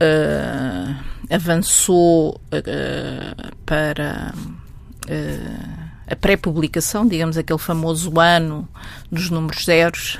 uh, 0.00 1.04
avançou 1.30 2.40
uh, 2.52 3.56
para 3.66 4.32
uh, 4.34 5.88
a 6.06 6.16
pré-publicação, 6.16 7.06
digamos, 7.06 7.36
aquele 7.36 7.58
famoso 7.58 8.18
ano 8.18 8.68
dos 9.10 9.30
números 9.30 9.64
zeros, 9.64 10.18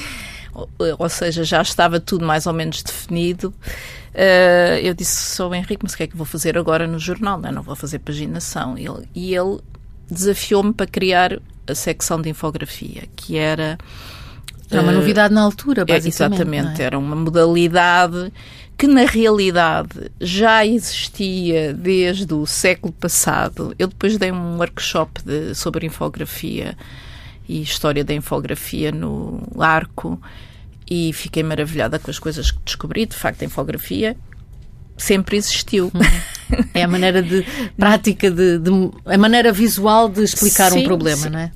ou 0.98 1.08
seja, 1.08 1.44
já 1.44 1.62
estava 1.62 2.00
tudo 2.00 2.26
mais 2.26 2.46
ou 2.46 2.52
menos 2.52 2.82
definido. 2.82 3.54
Eu 4.82 4.94
disse 4.94 5.40
ao 5.40 5.54
Henrique, 5.54 5.80
mas 5.82 5.92
o 5.92 5.96
que 5.96 6.02
é 6.04 6.06
que 6.06 6.16
vou 6.16 6.26
fazer 6.26 6.56
agora 6.56 6.86
no 6.86 6.98
jornal? 6.98 7.38
Não, 7.38 7.50
não 7.50 7.62
vou 7.62 7.76
fazer 7.76 8.00
paginação. 8.00 8.76
Ele, 8.76 9.08
e 9.14 9.34
ele 9.34 9.60
desafiou-me 10.10 10.72
para 10.72 10.86
criar 10.86 11.40
a 11.66 11.74
secção 11.74 12.20
de 12.20 12.30
infografia, 12.30 13.04
que 13.16 13.36
era. 13.36 13.78
Era 14.74 14.82
uma 14.82 14.92
uh, 14.92 14.94
novidade 14.96 15.32
na 15.32 15.42
altura, 15.42 15.84
basicamente. 15.84 16.40
Exatamente, 16.40 16.82
é? 16.82 16.84
era 16.84 16.98
uma 16.98 17.16
modalidade 17.16 18.32
que 18.76 18.86
na 18.86 19.04
realidade 19.04 20.10
já 20.20 20.66
existia 20.66 21.72
desde 21.72 22.34
o 22.34 22.44
século 22.46 22.92
passado. 22.92 23.74
Eu 23.78 23.88
depois 23.88 24.16
dei 24.18 24.32
um 24.32 24.56
workshop 24.56 25.22
de, 25.22 25.54
sobre 25.54 25.86
infografia 25.86 26.76
e 27.48 27.62
história 27.62 28.04
da 28.04 28.12
infografia 28.12 28.90
no 28.90 29.42
Arco 29.58 30.20
e 30.90 31.12
fiquei 31.12 31.42
maravilhada 31.42 31.98
com 31.98 32.10
as 32.10 32.18
coisas 32.18 32.50
que 32.50 32.58
descobri. 32.64 33.06
De 33.06 33.14
facto, 33.14 33.42
a 33.42 33.44
infografia 33.44 34.16
sempre 34.96 35.36
existiu. 35.36 35.92
É 36.72 36.82
a 36.82 36.88
maneira 36.88 37.22
de 37.22 37.44
prática 37.76 38.30
de, 38.30 38.58
de 38.58 38.70
a 39.06 39.16
maneira 39.16 39.52
visual 39.52 40.08
de 40.08 40.22
explicar 40.22 40.70
sim, 40.72 40.80
um 40.80 40.84
problema, 40.84 41.22
sim. 41.22 41.30
não 41.30 41.38
é? 41.38 41.52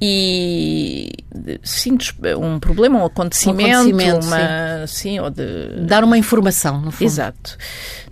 E 0.00 1.10
sim, 1.62 1.96
um 2.38 2.58
problema, 2.58 2.98
um 2.98 3.06
acontecimento, 3.06 3.70
um 3.70 3.80
acontecimento 3.80 4.26
uma, 4.26 4.86
sim. 4.86 5.10
sim. 5.12 5.20
ou 5.20 5.30
de 5.30 5.86
dar 5.86 6.04
uma 6.04 6.18
informação, 6.18 6.80
no 6.80 6.90
fundo. 6.90 7.06
Exato. 7.06 7.56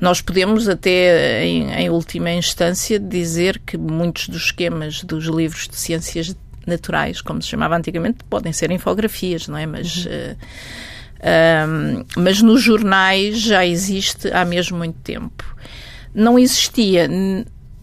Nós 0.01 0.23
podemos 0.23 0.67
até 0.69 1.45
em, 1.45 1.71
em, 1.73 1.91
última 1.91 2.31
instância 2.31 2.99
dizer 2.99 3.61
que 3.67 3.77
muitos 3.77 4.29
dos 4.29 4.47
esquemas 4.47 5.03
dos 5.03 5.27
livros 5.27 5.69
de 5.69 5.77
ciências 5.77 6.35
naturais, 6.67 7.21
como 7.21 7.43
se 7.43 7.49
chamava 7.49 7.77
antigamente, 7.77 8.25
podem 8.31 8.53
ser 8.53 8.71
infografias, 8.71 9.47
não 9.47 9.59
é? 9.59 9.67
Mas 9.67 10.07
uhum. 10.07 10.13
uh, 10.13 10.37
um, 11.69 12.05
mas 12.17 12.41
nos 12.41 12.63
jornais 12.63 13.41
já 13.41 13.65
existe 13.67 14.33
há 14.33 14.45
mesmo 14.45 14.79
muito 14.79 14.99
tempo. 15.01 15.45
Não 16.15 16.39
existia 16.39 17.09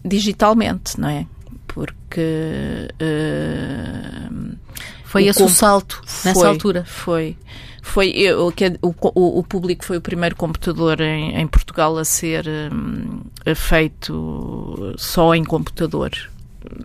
digitalmente, 0.04 0.98
não 0.98 1.08
é? 1.08 1.26
Porque 1.74 2.88
uh, 3.00 4.56
foi 5.04 5.26
esse 5.26 5.42
o 5.42 5.48
salto 5.48 6.00
nessa 6.24 6.40
foi, 6.40 6.48
altura. 6.48 6.84
Foi. 6.84 7.36
Foi 7.80 8.10
eu, 8.10 8.52
que 8.52 8.78
o, 8.80 8.94
o, 9.14 9.38
o, 9.40 9.42
público 9.42 9.84
foi 9.84 9.96
o 9.96 10.00
primeiro 10.00 10.36
computador 10.36 11.00
em, 11.00 11.36
em 11.36 11.46
Portugal 11.48 11.98
a 11.98 12.04
ser 12.04 12.46
um, 12.72 13.22
feito 13.56 14.94
só 14.96 15.34
em 15.34 15.42
computador. 15.42 16.12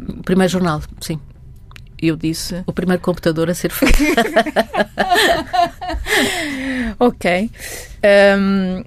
O 0.09 0.23
primeiro 0.23 0.51
jornal, 0.51 0.81
sim 0.99 1.19
eu 2.01 2.15
disse. 2.15 2.63
O 2.65 2.73
primeiro 2.73 3.01
computador 3.01 3.49
a 3.49 3.53
ser 3.53 3.71
feito. 3.71 3.97
ok. 6.99 7.49
Um, 8.37 8.83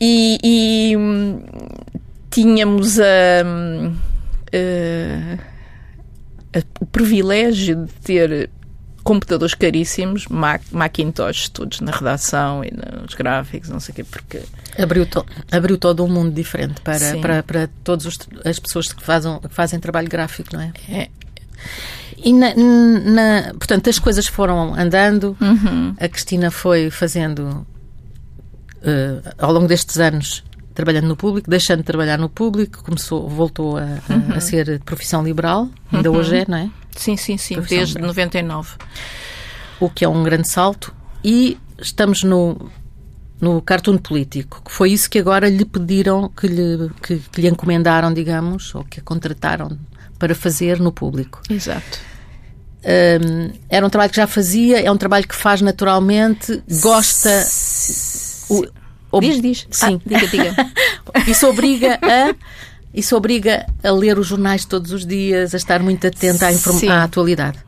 e, 0.00 0.38
e 0.42 0.96
um, 0.96 1.42
tínhamos 2.30 2.98
a, 2.98 3.04
a, 4.56 6.58
a, 6.58 6.62
o 6.80 6.86
privilégio 6.86 7.86
de 7.86 7.92
ter 7.92 8.50
computadores 9.04 9.54
caríssimos, 9.54 10.26
Mac, 10.26 10.62
Macintosh, 10.72 11.48
todos 11.50 11.80
na 11.80 11.92
redação 11.92 12.64
e 12.64 12.72
nos 12.72 13.14
gráficos, 13.14 13.68
não 13.68 13.78
sei 13.78 13.92
o 13.92 13.96
quê, 13.96 14.04
porque... 14.04 14.42
Abriu, 14.76 15.06
to, 15.06 15.24
abriu 15.50 15.78
todo 15.78 16.04
um 16.04 16.08
mundo 16.08 16.32
diferente 16.32 16.80
para, 16.80 17.16
para, 17.18 17.42
para 17.42 17.70
todas 17.84 18.18
as 18.44 18.58
pessoas 18.58 18.92
que 18.92 19.02
fazem, 19.02 19.38
que 19.38 19.48
fazem 19.48 19.78
trabalho 19.78 20.08
gráfico, 20.08 20.50
não 20.52 20.60
é? 20.60 20.72
É, 20.88 21.08
e 22.16 22.32
na, 22.32 22.54
na, 22.54 23.54
portanto, 23.54 23.90
as 23.90 23.98
coisas 23.98 24.26
foram 24.26 24.74
andando, 24.74 25.36
uhum. 25.40 25.94
a 25.98 26.08
Cristina 26.08 26.50
foi 26.50 26.90
fazendo 26.90 27.66
uh, 28.78 29.34
ao 29.38 29.52
longo 29.52 29.68
destes 29.68 29.98
anos 29.98 30.42
trabalhando 30.76 31.08
no 31.08 31.16
público, 31.16 31.50
deixando 31.50 31.78
de 31.78 31.84
trabalhar 31.84 32.18
no 32.18 32.28
público, 32.28 32.84
começou, 32.84 33.26
voltou 33.28 33.78
a, 33.78 33.82
uhum. 34.08 34.32
a, 34.34 34.36
a 34.36 34.40
ser 34.40 34.78
profissão 34.84 35.24
liberal, 35.24 35.68
ainda 35.90 36.10
uhum. 36.10 36.18
hoje 36.18 36.36
é, 36.36 36.44
não 36.46 36.58
é? 36.58 36.70
Sim, 36.94 37.16
sim, 37.16 37.38
sim, 37.38 37.54
profissão 37.54 37.78
desde 37.78 37.94
liberal. 37.94 38.14
99. 38.14 38.74
O 39.80 39.90
que 39.90 40.04
é 40.04 40.08
um 40.08 40.22
grande 40.22 40.48
salto. 40.48 40.94
E 41.24 41.58
estamos 41.80 42.22
no, 42.22 42.70
no 43.40 43.60
cartoon 43.62 43.96
político, 43.96 44.62
que 44.64 44.70
foi 44.70 44.92
isso 44.92 45.08
que 45.08 45.18
agora 45.18 45.48
lhe 45.48 45.64
pediram, 45.64 46.28
que 46.28 46.46
lhe, 46.46 46.90
que, 47.02 47.18
que 47.32 47.40
lhe 47.40 47.48
encomendaram, 47.48 48.12
digamos, 48.12 48.74
ou 48.74 48.84
que 48.84 49.00
a 49.00 49.02
contrataram 49.02 49.78
para 50.18 50.34
fazer 50.34 50.78
no 50.78 50.92
público. 50.92 51.40
Exato. 51.48 51.98
Um, 52.84 53.50
era 53.68 53.84
um 53.84 53.90
trabalho 53.90 54.10
que 54.10 54.16
já 54.16 54.26
fazia, 54.26 54.80
é 54.80 54.90
um 54.90 54.96
trabalho 54.96 55.26
que 55.26 55.34
faz 55.34 55.62
naturalmente, 55.62 56.62
gosta. 56.82 57.30
O, 58.50 58.64
o, 59.10 59.20
diz, 59.20 59.40
diz. 59.40 59.66
Sim. 59.70 60.00
Ah, 60.04 60.08
diga, 60.08 60.26
diga. 60.28 60.54
isso 61.30 61.48
obriga 61.48 61.98
a. 62.02 62.34
Isso 62.94 63.14
obriga 63.14 63.66
a 63.84 63.90
ler 63.90 64.18
os 64.18 64.26
jornais 64.26 64.64
todos 64.64 64.90
os 64.90 65.04
dias, 65.04 65.52
a 65.52 65.58
estar 65.58 65.82
muito 65.82 66.06
atenta 66.06 66.46
à, 66.46 66.94
à 66.94 67.04
atualidade. 67.04 67.58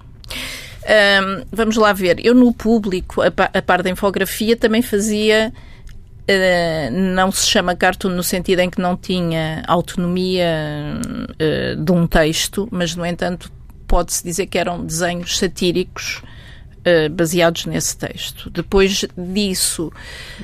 Um, 0.89 1.45
vamos 1.53 1.77
lá 1.77 1.93
ver. 1.93 2.25
Eu, 2.25 2.35
no 2.35 2.55
público, 2.55 3.21
a, 3.21 3.27
a 3.27 3.61
par 3.61 3.83
da 3.83 3.91
infografia, 3.91 4.57
também 4.57 4.81
fazia 4.81 5.53
Uh, 6.31 6.91
não 6.93 7.33
se 7.33 7.47
chama 7.47 7.75
cartoon 7.75 8.11
no 8.11 8.23
sentido 8.23 8.59
em 8.59 8.69
que 8.69 8.79
não 8.79 8.95
tinha 8.95 9.63
autonomia 9.67 11.01
uh, 11.01 11.83
de 11.83 11.91
um 11.91 12.07
texto, 12.07 12.69
mas, 12.71 12.95
no 12.95 13.07
entanto, 13.07 13.51
pode-se 13.87 14.23
dizer 14.23 14.45
que 14.45 14.59
eram 14.59 14.85
desenhos 14.85 15.39
satíricos 15.39 16.23
uh, 16.89 17.11
baseados 17.11 17.67
nesse 17.67 17.97
texto. 17.97 18.51
Depois 18.51 19.05
disso. 19.17 19.93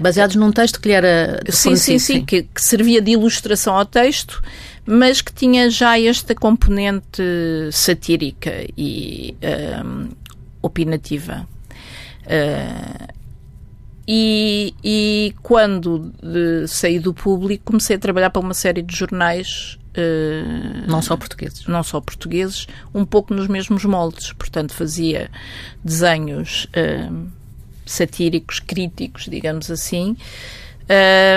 Baseados 0.01 0.37
num 0.37 0.53
texto 0.53 0.81
que 0.81 0.89
lhe 0.89 0.95
era. 0.95 1.41
Sim, 1.49 1.77
sim, 1.77 1.99
sim. 1.99 2.25
Que, 2.25 2.43
que, 2.43 2.63
servia 2.63 3.01
de 3.01 3.13
ilustração 3.13 3.77
ao 3.77 3.85
texto, 3.85 4.43
mas 4.85 5.21
que 5.21 5.33
tinha 5.33 5.71
já 5.71 5.99
esta 5.99 6.35
componente 6.35 7.23
satírica 7.73 8.53
e 8.77 9.37
opinativa. 10.63 11.47
Uh, 12.23 13.15
e, 14.07 14.75
e 14.85 15.35
quando 15.43 16.13
saí 16.69 16.99
do 16.99 17.15
público, 17.15 17.65
comecei 17.65 17.97
a 17.97 17.99
trabalhar 17.99 18.31
para 18.31 18.41
uma 18.41 18.55
série 18.55 18.83
de 18.83 18.95
jornais. 18.95 19.79
Uh, 19.97 20.91
não 20.91 21.01
só 21.01 21.17
portugueses. 21.17 21.67
Não 21.67 21.83
só 21.83 22.01
portugueses, 22.01 22.67
um 22.93 23.05
pouco 23.05 23.33
nos 23.33 23.47
mesmos 23.47 23.85
moldes. 23.85 24.33
Portanto, 24.33 24.75
fazia 24.75 25.31
desenhos 25.85 26.67
uh, 26.67 27.29
satíricos, 27.87 28.59
críticos, 28.59 29.27
digamos 29.27 29.71
assim. 29.71 30.17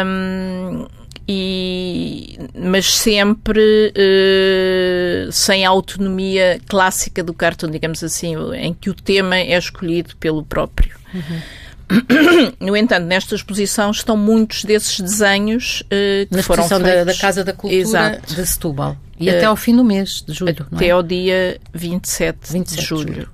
Um, 0.06 0.88
e, 1.30 2.40
mas 2.56 2.94
sempre 2.94 3.94
uh, 3.94 5.32
sem 5.32 5.66
a 5.66 5.70
autonomia 5.70 6.60
clássica 6.68 7.22
do 7.22 7.34
cartoon, 7.34 7.70
digamos 7.70 8.02
assim, 8.04 8.36
em 8.56 8.74
que 8.74 8.90
o 8.90 8.94
tema 8.94 9.38
é 9.38 9.58
escolhido 9.58 10.16
pelo 10.18 10.44
próprio. 10.44 10.96
Uhum. 11.14 11.42
No 12.60 12.76
entanto, 12.76 13.06
nesta 13.06 13.36
exposição 13.36 13.92
estão 13.92 14.18
muitos 14.18 14.64
desses 14.64 15.00
desenhos 15.00 15.82
uh, 15.82 16.28
que 16.28 16.36
Na 16.36 16.44
foram 16.44 16.68
feitos. 16.68 16.86
Da, 16.86 17.04
da 17.06 17.16
Casa 17.16 17.44
da 17.44 17.54
Cultura 17.54 17.82
Exato. 17.82 18.36
de 18.36 18.46
Setúbal. 18.46 18.98
E 19.20 19.30
uh, 19.30 19.38
até 19.38 19.46
ao 19.46 19.56
fim 19.56 19.76
do 19.76 19.84
mês 19.84 20.24
de 20.28 20.34
julho, 20.34 20.68
Até 20.72 20.88
é? 20.88 20.92
ao 20.92 21.02
dia 21.02 21.60
27, 21.74 22.54
27 22.54 22.80
de 22.80 22.86
julho. 22.86 23.06
De 23.06 23.14
julho. 23.14 23.30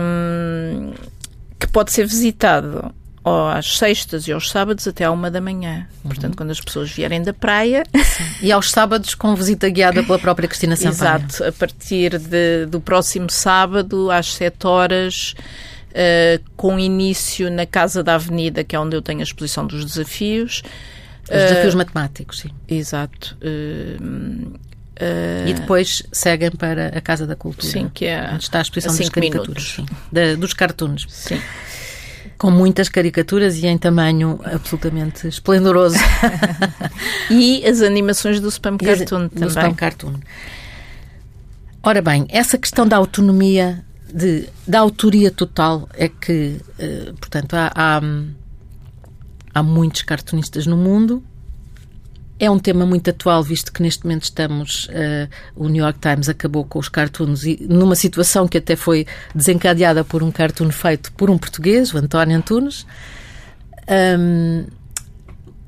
Um, 0.00 0.92
que 1.58 1.66
pode 1.66 1.90
ser 1.92 2.06
visitado 2.06 2.94
às 3.52 3.78
sextas 3.78 4.28
e 4.28 4.32
aos 4.32 4.48
sábados 4.48 4.86
até 4.86 5.04
à 5.04 5.10
uma 5.10 5.30
da 5.30 5.40
manhã. 5.40 5.86
Uhum. 6.04 6.10
Portanto, 6.10 6.36
quando 6.36 6.50
as 6.50 6.60
pessoas 6.60 6.90
vierem 6.90 7.22
da 7.22 7.32
praia. 7.32 7.82
Sim. 7.92 8.24
E 8.42 8.52
aos 8.52 8.70
sábados 8.70 9.14
com 9.14 9.34
visita 9.34 9.68
guiada 9.68 10.02
pela 10.04 10.18
própria 10.18 10.46
Cristina 10.46 10.76
Sampaio. 10.76 11.24
Exato. 11.26 11.44
A 11.44 11.52
partir 11.52 12.18
de, 12.18 12.66
do 12.66 12.80
próximo 12.80 13.28
sábado, 13.28 14.10
às 14.10 14.34
sete 14.34 14.66
horas, 14.66 15.34
uh, 15.96 16.42
com 16.56 16.78
início 16.78 17.50
na 17.50 17.66
Casa 17.66 18.02
da 18.02 18.14
Avenida, 18.14 18.62
que 18.62 18.76
é 18.76 18.80
onde 18.80 18.94
eu 18.94 19.02
tenho 19.02 19.20
a 19.20 19.22
exposição 19.22 19.66
dos 19.66 19.84
desafios. 19.84 20.62
Os 21.24 21.30
desafios 21.30 21.74
uh, 21.74 21.78
matemáticos, 21.78 22.40
sim. 22.40 22.50
Exato. 22.68 23.36
Uh, 23.40 24.66
e 25.46 25.52
depois 25.52 26.02
seguem 26.10 26.50
para 26.50 26.88
a 26.88 27.00
Casa 27.00 27.26
da 27.26 27.36
Cultura. 27.36 27.70
Sim, 27.70 27.90
que 27.92 28.06
é 28.06 28.30
onde 28.32 28.44
está 28.44 28.58
a 28.58 28.62
exposição 28.62 28.96
das 28.96 29.08
caricaturas. 29.08 29.74
Sim, 29.76 29.86
da, 30.10 30.34
dos 30.36 30.54
cartoons. 30.54 31.06
Sim. 31.08 31.40
Com 32.38 32.50
muitas 32.50 32.88
caricaturas 32.88 33.56
e 33.56 33.66
em 33.66 33.76
tamanho 33.76 34.40
absolutamente 34.44 35.26
esplendoroso. 35.26 35.98
e 37.30 37.64
as 37.66 37.82
animações 37.82 38.40
do 38.40 38.48
Spam 38.48 38.78
Cartoon 38.78 39.28
também. 39.28 39.48
Do 39.48 39.48
Spam 39.48 39.74
Cartoon. 39.74 40.14
Ora 41.82 42.02
bem, 42.02 42.26
essa 42.30 42.58
questão 42.58 42.86
da 42.86 42.96
autonomia 42.96 43.85
de, 44.12 44.48
da 44.66 44.80
autoria 44.80 45.30
total 45.30 45.88
é 45.94 46.08
que, 46.08 46.60
uh, 46.78 47.14
portanto, 47.14 47.54
há, 47.54 47.72
há, 47.74 48.00
há, 49.54 49.62
muitos 49.62 50.02
cartunistas 50.02 50.66
no 50.66 50.76
mundo. 50.76 51.22
É 52.38 52.50
um 52.50 52.58
tema 52.58 52.84
muito 52.84 53.08
atual, 53.08 53.42
visto 53.42 53.72
que 53.72 53.82
neste 53.82 54.04
momento 54.04 54.24
estamos. 54.24 54.86
Uh, 54.86 55.28
o 55.54 55.68
New 55.68 55.82
York 55.82 55.98
Times 55.98 56.28
acabou 56.28 56.64
com 56.64 56.78
os 56.78 56.88
cartoons 56.88 57.44
e 57.44 57.66
numa 57.68 57.94
situação 57.94 58.46
que 58.46 58.58
até 58.58 58.76
foi 58.76 59.06
desencadeada 59.34 60.04
por 60.04 60.22
um 60.22 60.30
cartoon 60.30 60.70
feito 60.70 61.12
por 61.12 61.30
um 61.30 61.38
português, 61.38 61.94
o 61.94 61.98
António 61.98 62.36
Antunes. 62.36 62.86
Um, 63.88 64.66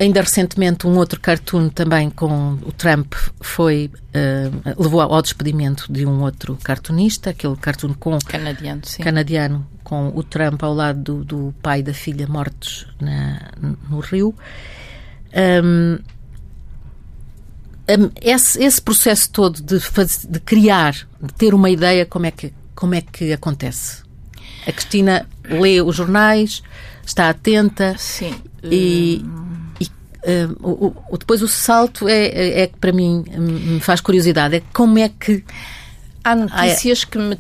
Ainda 0.00 0.21
recentemente, 0.21 0.87
um 0.87 0.97
outro 0.97 1.19
cartoon 1.21 1.69
também 1.69 2.09
com 2.09 2.52
o 2.64 2.71
Trump 2.71 3.14
foi 3.40 3.90
uh, 4.14 4.81
levou 4.81 5.00
ao 5.00 5.21
despedimento 5.21 5.93
de 5.93 6.07
um 6.07 6.23
outro 6.23 6.57
cartunista, 6.62 7.31
aquele 7.31 7.57
cartoon 7.57 7.95
com 7.95 8.17
canadiano, 8.21 8.83
sim. 8.85 9.02
canadiano 9.02 9.67
com 9.83 10.12
o 10.14 10.23
Trump 10.23 10.62
ao 10.62 10.73
lado 10.73 11.02
do, 11.02 11.25
do 11.25 11.55
pai 11.61 11.81
e 11.81 11.83
da 11.83 11.95
filha 11.95 12.28
mortos 12.28 12.87
na, 13.00 13.50
no 13.90 13.99
Rio. 13.99 14.33
Um, 15.35 15.99
esse, 18.21 18.62
esse, 18.62 18.81
processo 18.81 19.31
todo 19.31 19.61
de, 19.62 19.78
de 20.28 20.40
criar, 20.40 20.93
de 21.21 21.33
ter 21.35 21.55
uma 21.55 21.71
ideia, 21.71 22.07
como 22.07 22.26
é 22.26 22.31
que 22.31 22.52
como 22.78 22.95
é 22.95 23.00
que 23.00 23.33
acontece? 23.33 24.05
A 24.64 24.71
Cristina 24.71 25.26
lê 25.43 25.81
os 25.81 25.97
jornais, 25.97 26.62
está 27.05 27.28
atenta 27.28 27.97
Sim. 27.99 28.40
e, 28.62 29.17
e 29.17 29.25
uh, 30.25 31.00
o, 31.10 31.18
depois 31.18 31.42
o 31.42 31.48
salto 31.48 32.08
é, 32.08 32.26
é, 32.26 32.60
é 32.62 32.66
que 32.66 32.76
para 32.78 32.92
mim 32.92 33.25
me 33.28 33.80
faz 33.80 34.00
curiosidade. 34.00 34.56
É 34.56 34.62
como 34.72 34.98
é 34.98 35.08
que. 35.08 35.44
Há 36.25 36.34
notícias 36.34 37.04
que 37.04 37.18
me. 37.18 37.38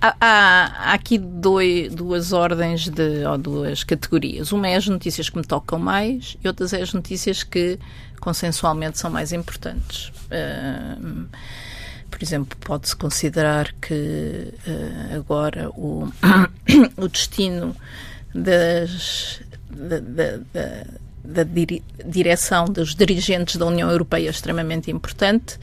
Há, 0.00 0.16
há, 0.20 0.92
aqui 0.94 1.18
dois, 1.18 1.94
duas 1.94 2.32
ordens 2.32 2.88
de, 2.88 3.24
ou 3.24 3.38
duas 3.38 3.84
categorias. 3.84 4.52
Uma 4.52 4.68
é 4.68 4.76
as 4.76 4.86
notícias 4.86 5.28
que 5.28 5.36
me 5.36 5.44
tocam 5.44 5.78
mais 5.78 6.36
e 6.42 6.48
outras 6.48 6.72
é 6.72 6.82
as 6.82 6.92
notícias 6.92 7.42
que 7.42 7.78
consensualmente 8.20 8.98
são 8.98 9.10
mais 9.10 9.32
importantes. 9.32 10.10
Uh, 10.26 11.26
por 12.10 12.22
exemplo, 12.22 12.58
pode-se 12.60 12.96
considerar 12.96 13.72
que 13.80 14.52
uh, 14.66 15.16
agora 15.16 15.68
o, 15.70 16.10
o 16.96 17.08
destino 17.08 17.76
das, 18.34 19.40
da, 19.70 20.00
da, 20.00 20.36
da, 20.52 20.86
da 21.28 21.44
direção 22.04 22.64
dos 22.64 22.94
dirigentes 22.94 23.56
da 23.56 23.66
União 23.66 23.90
Europeia 23.90 24.30
extremamente 24.30 24.90
importante, 24.90 25.58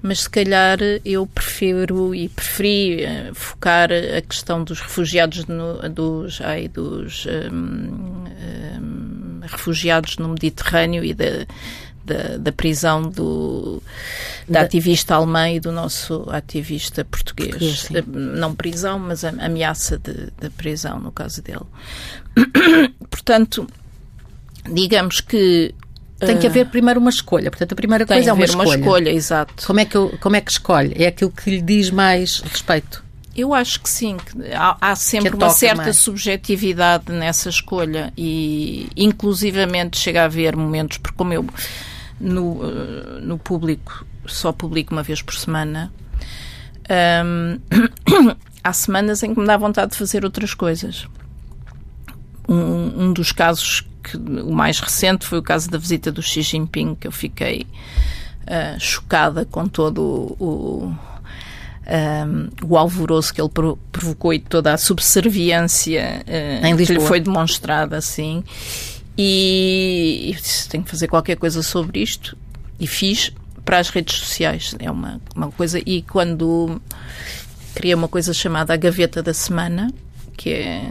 mas 0.00 0.20
se 0.20 0.30
calhar 0.30 0.78
eu 1.04 1.26
prefiro 1.26 2.14
e 2.14 2.28
preferi 2.28 3.04
uh, 3.04 3.34
focar 3.34 3.90
a 3.90 4.20
questão 4.20 4.62
dos 4.62 4.80
refugiados 4.80 5.46
no, 5.46 5.88
dos, 5.88 6.40
ai, 6.40 6.68
dos 6.68 7.26
um, 7.26 8.24
um, 8.80 9.40
refugiados 9.42 10.18
no 10.18 10.28
Mediterrâneo 10.28 11.04
e 11.04 11.14
da 11.14 11.46
da, 12.04 12.36
da 12.36 12.52
prisão 12.52 13.02
do, 13.02 13.82
da, 14.48 14.60
da, 14.60 14.66
ativista 14.66 15.14
alemã 15.14 15.50
e 15.50 15.60
do 15.60 15.70
nosso 15.70 16.28
ativista 16.30 17.04
português. 17.04 17.52
português 17.52 17.88
eh, 17.94 18.02
Não 18.06 18.54
prisão, 18.54 18.98
mas 18.98 19.24
a 19.24 19.28
ameaça 19.28 19.98
de, 19.98 20.32
de 20.40 20.50
prisão, 20.50 20.98
no 20.98 21.12
caso 21.12 21.40
dele. 21.42 21.64
Portanto, 23.08 23.68
digamos 24.64 25.20
que 25.20 25.74
tem 26.18 26.38
que 26.38 26.46
haver 26.46 26.66
primeiro 26.66 27.00
uma 27.00 27.10
escolha. 27.10 27.50
Portanto, 27.50 27.72
a 27.72 27.76
primeira 27.76 28.06
coisa 28.06 28.30
é 28.30 28.32
uma 28.32 28.44
escolha. 28.44 28.68
uma 28.68 28.76
escolha, 28.76 29.10
exato. 29.10 29.66
Como 29.66 29.80
é, 29.80 29.84
que 29.84 29.96
eu, 29.96 30.16
como 30.20 30.36
é 30.36 30.40
que 30.40 30.50
escolhe? 30.50 30.94
É 30.96 31.08
aquilo 31.08 31.30
que 31.30 31.50
lhe 31.50 31.60
diz 31.60 31.90
mais 31.90 32.40
respeito? 32.40 33.02
Eu 33.34 33.54
acho 33.54 33.80
que 33.80 33.88
sim, 33.88 34.18
que 34.18 34.52
há, 34.52 34.76
há 34.78 34.94
sempre 34.94 35.34
uma 35.34 35.48
certa 35.48 35.84
mais. 35.84 35.96
subjetividade 35.96 37.10
nessa 37.10 37.48
escolha 37.48 38.12
e 38.16 38.88
inclusivamente 38.94 39.98
chega 39.98 40.22
a 40.22 40.24
haver 40.26 40.54
momentos, 40.54 40.98
porque 40.98 41.16
como 41.16 41.32
eu 41.32 41.46
no, 42.20 42.60
eh, 42.62 43.20
no 43.22 43.38
público, 43.38 44.04
só 44.26 44.52
publico 44.52 44.92
uma 44.92 45.02
vez 45.02 45.22
por 45.22 45.34
semana. 45.34 45.92
Um, 47.24 47.58
há 48.62 48.72
semanas 48.72 49.22
em 49.22 49.34
que 49.34 49.40
me 49.40 49.46
dá 49.46 49.56
vontade 49.56 49.92
de 49.92 49.98
fazer 49.98 50.24
outras 50.24 50.54
coisas. 50.54 51.08
Um, 52.48 53.04
um, 53.04 53.12
dos 53.12 53.32
casos 53.32 53.86
que 54.02 54.16
o 54.16 54.52
mais 54.52 54.80
recente 54.80 55.26
foi 55.26 55.38
o 55.38 55.42
caso 55.42 55.70
da 55.70 55.78
visita 55.78 56.10
do 56.10 56.22
Xi 56.22 56.42
Jinping, 56.42 56.94
que 56.94 57.06
eu 57.06 57.12
fiquei 57.12 57.66
uh, 58.42 58.80
chocada 58.80 59.44
com 59.44 59.66
todo 59.66 60.36
o, 60.38 60.94
um, 61.86 62.48
o 62.66 62.76
alvoroço 62.76 63.32
que 63.32 63.40
ele 63.40 63.50
provocou 63.90 64.32
e 64.32 64.38
toda 64.38 64.72
a 64.72 64.76
subserviência 64.76 66.22
uh, 66.22 66.76
que 66.76 66.92
lhe 66.92 67.00
foi 67.00 67.20
demonstrada, 67.20 67.96
assim. 67.96 68.42
E, 69.16 70.30
e 70.30 70.34
disse, 70.34 70.68
tenho 70.68 70.84
que 70.84 70.90
fazer 70.90 71.08
qualquer 71.08 71.36
coisa 71.36 71.62
sobre 71.62 72.02
isto. 72.02 72.36
E 72.80 72.86
fiz 72.86 73.32
para 73.64 73.78
as 73.78 73.90
redes 73.90 74.16
sociais. 74.16 74.74
É 74.78 74.90
uma, 74.90 75.20
uma 75.34 75.50
coisa. 75.50 75.80
E 75.84 76.02
quando 76.02 76.80
criei 77.74 77.94
uma 77.94 78.08
coisa 78.08 78.32
chamada 78.32 78.72
a 78.72 78.76
Gaveta 78.76 79.22
da 79.22 79.34
Semana, 79.34 79.92
que 80.36 80.50
é 80.50 80.90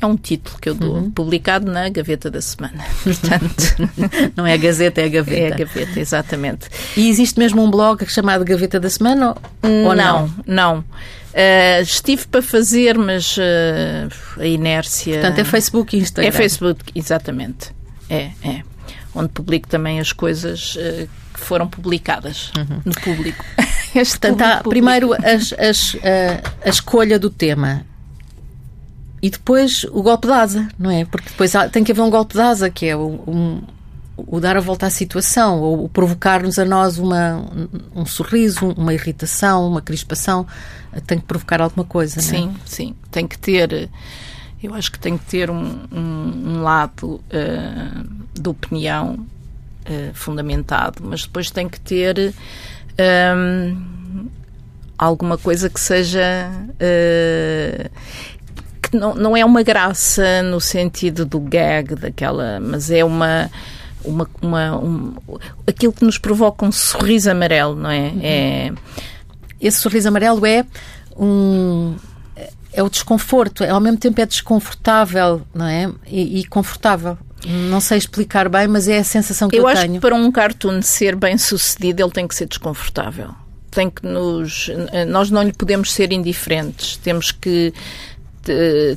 é 0.00 0.06
um 0.06 0.16
título 0.16 0.58
que 0.60 0.68
eu 0.68 0.74
dou, 0.74 0.96
uhum. 0.96 1.10
publicado 1.10 1.70
na 1.70 1.88
Gaveta 1.88 2.30
da 2.30 2.40
Semana. 2.40 2.84
Portanto, 3.02 3.76
não 4.36 4.46
é 4.46 4.52
a 4.52 4.56
Gazeta, 4.56 5.00
é 5.00 5.04
a 5.04 5.08
Gaveta. 5.08 5.40
É 5.40 5.52
a 5.52 5.56
Gaveta, 5.56 6.00
exatamente. 6.00 6.68
E 6.96 7.08
existe 7.08 7.38
mesmo 7.38 7.62
um 7.62 7.70
blog 7.70 8.04
chamado 8.06 8.44
Gaveta 8.44 8.78
da 8.78 8.90
Semana? 8.90 9.36
Ou 9.62 9.94
não, 9.94 9.94
não. 9.94 10.30
não. 10.46 10.84
Uh, 11.36 11.82
estive 11.82 12.26
para 12.26 12.40
fazer, 12.40 12.96
mas 12.96 13.36
uh, 13.36 14.40
a 14.40 14.46
inércia. 14.46 15.20
Portanto, 15.20 15.38
é 15.38 15.44
Facebook 15.44 15.94
e 15.96 16.00
Instagram. 16.00 16.28
É 16.28 16.32
Facebook, 16.32 16.84
exatamente. 16.94 17.74
É, 18.08 18.30
é. 18.42 18.62
Onde 19.14 19.28
publico 19.28 19.68
também 19.68 20.00
as 20.00 20.12
coisas 20.12 20.76
uh, 20.76 21.08
que 21.34 21.40
foram 21.40 21.68
publicadas 21.68 22.52
uhum. 22.56 22.80
no 22.86 22.94
público. 22.94 23.44
Portanto, 23.92 24.40
há 24.40 24.48
público. 24.56 24.70
primeiro 24.70 25.12
as, 25.12 25.54
as, 25.58 25.96
a 26.64 26.68
escolha 26.68 27.18
do 27.18 27.30
tema 27.30 27.84
e 29.26 29.30
depois 29.30 29.82
o 29.90 30.04
golpe 30.04 30.28
de 30.28 30.32
asa, 30.32 30.68
não 30.78 30.88
é? 30.88 31.04
Porque 31.04 31.30
depois 31.30 31.52
há, 31.56 31.68
tem 31.68 31.82
que 31.82 31.90
haver 31.90 32.00
um 32.00 32.10
golpe 32.10 32.34
de 32.34 32.40
asa, 32.40 32.70
que 32.70 32.86
é 32.86 32.94
o, 32.94 33.24
um, 33.26 33.60
o 34.16 34.38
dar 34.38 34.56
a 34.56 34.60
volta 34.60 34.86
à 34.86 34.90
situação, 34.90 35.60
ou 35.60 35.88
provocar-nos 35.88 36.60
a 36.60 36.64
nós 36.64 36.96
uma, 36.96 37.38
um, 37.38 38.02
um, 38.02 38.06
sorriso, 38.06 38.68
uma 38.76 38.94
irritação, 38.94 39.66
uma 39.66 39.82
crispação. 39.82 40.46
Tem 41.08 41.18
que 41.18 41.24
provocar 41.24 41.60
alguma 41.60 41.84
coisa, 41.84 42.20
sim, 42.20 42.46
não 42.46 42.52
é? 42.52 42.54
Sim, 42.64 42.94
tem 43.10 43.26
que 43.26 43.36
ter. 43.36 43.90
Eu 44.62 44.72
acho 44.74 44.92
que 44.92 44.98
tem 45.00 45.18
que 45.18 45.24
ter 45.24 45.50
um, 45.50 45.80
um 45.90 46.62
lado 46.62 47.14
uh, 47.16 48.08
de 48.32 48.48
opinião 48.48 49.26
uh, 49.88 50.14
fundamentado, 50.14 51.02
mas 51.04 51.22
depois 51.22 51.50
tem 51.50 51.68
que 51.68 51.80
ter. 51.80 52.32
Um, 53.36 54.06
alguma 54.98 55.36
coisa 55.36 55.68
que 55.68 55.80
seja 55.80 56.50
uh, 56.70 57.90
que 58.90 58.96
não, 58.96 59.14
não 59.14 59.36
é 59.36 59.44
uma 59.44 59.62
graça 59.62 60.42
no 60.42 60.60
sentido 60.60 61.24
do 61.24 61.40
gag, 61.40 61.94
daquela, 61.94 62.60
mas 62.60 62.90
é 62.90 63.04
uma. 63.04 63.50
Uma, 64.04 64.30
uma 64.40 64.78
um, 64.78 65.14
aquilo 65.66 65.92
que 65.92 66.04
nos 66.04 66.16
provoca 66.16 66.64
um 66.64 66.70
sorriso 66.70 67.28
amarelo, 67.28 67.74
não 67.74 67.90
é? 67.90 68.08
Uhum. 68.08 68.20
é 68.22 68.72
Esse 69.60 69.78
sorriso 69.78 70.06
amarelo 70.06 70.46
é 70.46 70.64
um 71.16 71.96
é 72.76 72.82
o 72.82 72.90
desconforto, 72.90 73.64
é, 73.64 73.70
ao 73.70 73.80
mesmo 73.80 73.98
tempo 73.98 74.20
é 74.20 74.26
desconfortável, 74.26 75.40
não 75.54 75.66
é? 75.66 75.90
E, 76.06 76.40
e, 76.40 76.44
confortável. 76.44 77.16
Não 77.46 77.80
sei 77.80 77.96
explicar 77.96 78.50
bem, 78.50 78.68
mas 78.68 78.86
é 78.86 78.98
a 78.98 79.04
sensação 79.04 79.48
que 79.48 79.56
eu, 79.56 79.60
eu 79.60 79.64
tenho. 79.66 79.76
Eu 79.76 79.82
acho 79.82 79.92
que 79.92 80.00
para 80.00 80.14
um 80.14 80.30
cartoon 80.30 80.82
ser 80.82 81.16
bem 81.16 81.38
sucedido, 81.38 82.02
ele 82.02 82.10
tem 82.10 82.28
que 82.28 82.34
ser 82.34 82.46
desconfortável. 82.46 83.30
Tem 83.70 83.88
que 83.88 84.06
nos. 84.06 84.70
Nós 85.08 85.30
não 85.30 85.42
lhe 85.42 85.52
podemos 85.52 85.92
ser 85.92 86.12
indiferentes. 86.12 86.98
Temos 86.98 87.32
que 87.32 87.72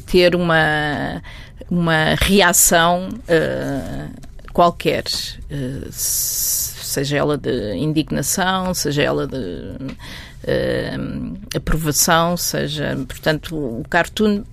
ter 0.05 0.35
uma, 0.35 1.21
uma 1.69 2.15
reação 2.19 3.09
uh, 3.09 4.51
qualquer, 4.51 5.03
uh, 5.05 5.87
seja 5.91 7.17
ela 7.17 7.37
de 7.37 7.75
indignação, 7.75 8.73
seja 8.73 9.03
ela 9.03 9.27
de 9.27 9.37
uh, 9.37 11.37
aprovação, 11.55 12.35
seja. 12.35 12.97
Portanto, 13.07 13.55
o 13.55 13.83
cartoon 13.89 14.43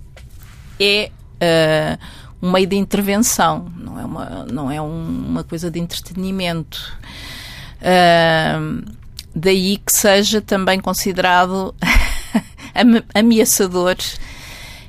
é 0.79 1.09
um 2.41 2.51
meio 2.51 2.67
de 2.67 2.75
intervenção, 2.75 3.71
não 3.75 3.99
é 3.99 4.05
uma, 4.05 4.45
não 4.51 4.71
é 4.71 4.81
uma 4.81 5.43
coisa 5.43 5.71
de 5.71 5.79
entretenimento. 5.79 6.95
daí 9.35 9.77
que 9.77 9.91
seja 9.91 10.41
também 10.41 10.79
considerado 10.79 11.73
ameaçador 13.13 13.95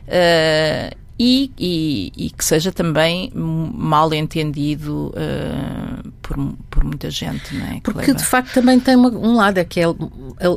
Uh, 0.08 0.96
e, 1.20 1.50
e, 1.58 2.12
e, 2.16 2.30
que 2.30 2.44
seja 2.44 2.70
também 2.70 3.32
mal 3.34 4.14
entendido 4.14 5.08
uh, 5.08 6.12
por, 6.22 6.36
por 6.70 6.84
muita 6.84 7.10
gente, 7.10 7.56
não 7.56 7.66
é? 7.66 7.80
Porque 7.82 8.14
de 8.14 8.24
facto 8.24 8.54
também 8.54 8.78
tem 8.78 8.94
uma, 8.94 9.08
um 9.10 9.34
lado, 9.34 9.58
é 9.58 9.64
que 9.64 9.80
é, 9.80 9.84
a, 9.84 9.94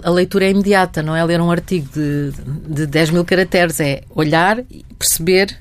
a, 0.03 0.11
leitura 0.11 0.45
é 0.45 0.51
imediata, 0.51 1.01
não 1.01 1.15
é 1.15 1.25
ler 1.25 1.41
um 1.41 1.49
artigo 1.49 1.89
de, 1.91 2.31
de 2.75 2.85
10 2.85 3.09
mil 3.09 3.25
caracteres, 3.25 3.79
é 3.79 4.03
olhar, 4.13 4.63
perceber. 4.99 5.57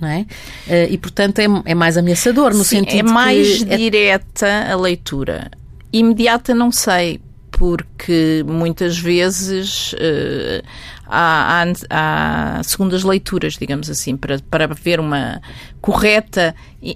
Não 0.00 0.08
é? 0.08 0.20
Uh, 0.20 0.92
e 0.92 0.98
portanto 0.98 1.38
é, 1.38 1.46
é 1.64 1.74
mais 1.74 1.96
ameaçador 1.96 2.52
no 2.52 2.62
Sim, 2.62 2.80
sentido 2.80 3.08
é 3.08 3.12
mais 3.12 3.64
que 3.64 3.76
direta 3.78 4.70
a 4.70 4.76
leitura 4.76 5.50
imediata 5.90 6.54
não 6.54 6.70
sei 6.70 7.18
porque 7.56 8.44
muitas 8.46 8.98
vezes 8.98 9.94
uh, 9.94 10.62
há, 11.06 11.62
há, 11.62 12.58
há, 12.58 12.62
segundas 12.62 13.02
leituras, 13.02 13.54
digamos 13.54 13.88
assim, 13.88 14.14
para, 14.14 14.38
para 14.50 14.64
haver 14.66 15.00
uma 15.00 15.40
correta 15.80 16.54
uh, 16.82 16.94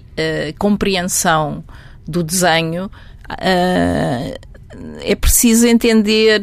compreensão 0.59 1.63
do 2.07 2.21
desenho. 2.21 2.91
Uh, 3.27 4.39
é 5.01 5.15
preciso 5.15 5.67
entender 5.67 6.39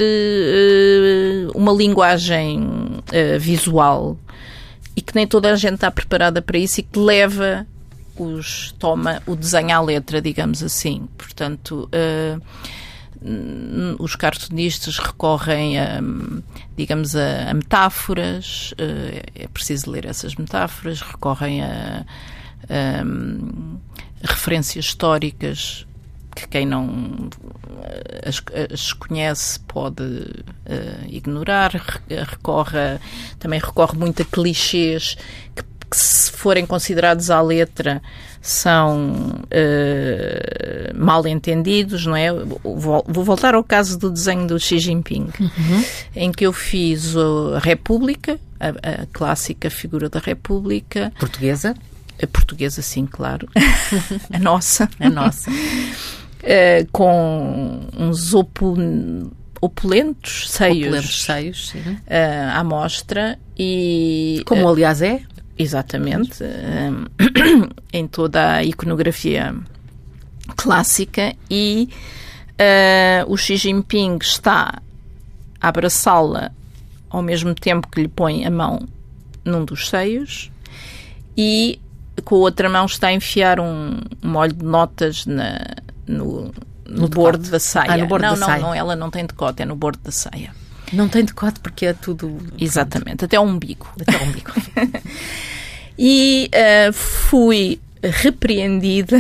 uma 1.54 1.72
linguagem 1.72 3.00
visual 3.40 4.18
e 4.94 5.00
que 5.00 5.14
nem 5.14 5.26
toda 5.26 5.50
a 5.50 5.57
gente 5.57 5.76
está 5.76 5.90
preparada 5.90 6.42
para 6.42 6.59
isso 6.59 6.81
e 6.81 6.83
que 6.83 6.98
leva 6.98 7.66
os 8.18 8.74
toma 8.78 9.22
o 9.26 9.35
desenho 9.35 9.74
à 9.74 9.81
letra, 9.81 10.20
digamos 10.20 10.62
assim. 10.62 11.09
Portanto, 11.16 11.88
uh, 11.88 12.42
os 13.98 14.14
cartunistas 14.14 14.98
recorrem 14.98 15.78
a, 15.78 16.00
digamos, 16.76 17.16
a, 17.16 17.50
a 17.50 17.54
metáforas, 17.54 18.72
uh, 18.72 19.31
é 19.35 19.48
preciso 19.48 19.90
ler 19.90 20.04
essas 20.04 20.35
metáforas, 20.37 21.00
recorrem 21.00 21.62
a, 21.62 22.04
a 22.68 24.26
referências 24.26 24.85
históricas 24.85 25.87
que 26.35 26.46
quem 26.46 26.64
não 26.64 27.28
as, 28.24 28.42
as 28.72 28.92
conhece 28.92 29.59
pode 29.61 30.04
uh, 30.04 31.07
ignorar, 31.09 31.72
recorre, 32.09 32.98
também 33.38 33.59
recorre 33.59 33.96
muito 33.98 34.22
a 34.22 34.24
clichês 34.24 35.16
que 35.54 35.62
que, 35.90 35.96
se 35.96 36.31
forem 36.31 36.66
considerados 36.66 37.31
à 37.31 37.40
letra, 37.40 38.03
são 38.40 39.40
uh, 39.44 40.94
mal 40.94 41.27
entendidos, 41.27 42.07
não 42.07 42.16
é? 42.16 42.33
Vou, 42.33 43.05
vou, 43.07 43.24
voltar 43.24 43.55
ao 43.55 43.64
caso 43.64 43.98
do 43.98 44.11
desenho 44.11 44.46
do 44.46 44.59
Xi 44.59 44.79
Jinping, 44.79 45.29
uhum. 45.40 45.85
em 46.14 46.33
que 46.33 46.46
eu 46.46 46.53
fiz 46.53 47.14
a 47.16 47.59
República, 47.59 48.38
a, 48.61 48.68
a 49.03 49.07
clássica 49.12 49.68
figura 49.70 50.09
da 50.09 50.20
República. 50.20 51.12
Portuguesa? 51.18 51.74
A 52.22 52.27
portuguesa, 52.27 52.83
sim, 52.83 53.07
claro. 53.07 53.48
a 54.33 54.38
nossa. 54.38 54.88
A 54.98 55.09
nossa. 55.09 55.51
Uh, 55.51 56.88
com 56.92 57.87
uns 57.96 58.33
opulentos 59.61 60.51
seios, 60.51 60.87
opulentos 60.87 61.24
seios 61.24 61.68
sim. 61.70 61.81
Uh, 61.81 62.51
à 62.55 62.62
mostra 62.64 63.38
e 63.59 64.42
como 64.46 64.68
aliás 64.68 65.03
é 65.03 65.20
Exatamente. 65.59 66.44
em 67.92 68.07
toda 68.07 68.55
a 68.55 68.64
iconografia 68.64 69.55
clássica 70.57 71.35
e 71.51 71.88
uh, 72.53 73.31
o 73.31 73.37
Xi 73.37 73.57
Jinping 73.57 74.18
está 74.21 74.81
a 75.61 75.68
abraçá-la 75.68 76.53
ao 77.11 77.23
mesmo 77.23 77.55
tempo 77.55 77.88
que 77.88 78.01
lhe 78.01 78.09
põe 78.09 78.47
a 78.47 78.51
mão 78.51 78.88
num 79.44 79.64
dos 79.64 79.88
seios 79.88 80.51
e 81.37 81.81
com 82.25 82.37
a 82.37 82.38
outra 82.38 82.68
mão 82.68 82.87
está 82.87 83.09
a 83.09 83.12
enfiar 83.12 83.61
um, 83.61 84.01
um 84.23 84.29
molho 84.29 84.53
de 84.53 84.64
notas 84.64 85.25
na, 85.27 85.59
no, 86.07 86.53
no, 86.87 87.03
no 87.03 87.09
bordo 87.09 87.49
da 87.51 87.61
saia. 87.61 87.92
Ah, 87.92 87.97
no 87.97 88.07
bordo 88.07 88.23
não, 88.23 88.35
da 88.35 88.40
não, 88.40 88.47
saia. 88.47 88.61
não, 88.61 88.75
ela 88.75 88.97
não 88.97 89.11
tem 89.11 89.25
decote, 89.25 89.62
é 89.62 89.64
no 89.64 89.77
bordo 89.77 90.01
da 90.03 90.11
saia. 90.11 90.53
Não 90.92 91.09
tem 91.09 91.24
decote 91.24 91.61
porque 91.61 91.87
é 91.87 91.92
tudo. 91.92 92.38
Exatamente, 92.59 93.24
até 93.24 93.38
o 93.38 93.42
umbigo. 93.42 93.88
Até 94.01 94.16
o 94.16 94.22
umbigo. 94.22 94.53
e 95.98 96.51
uh, 96.55 96.92
fui 96.92 97.81
repreendida 98.03 99.18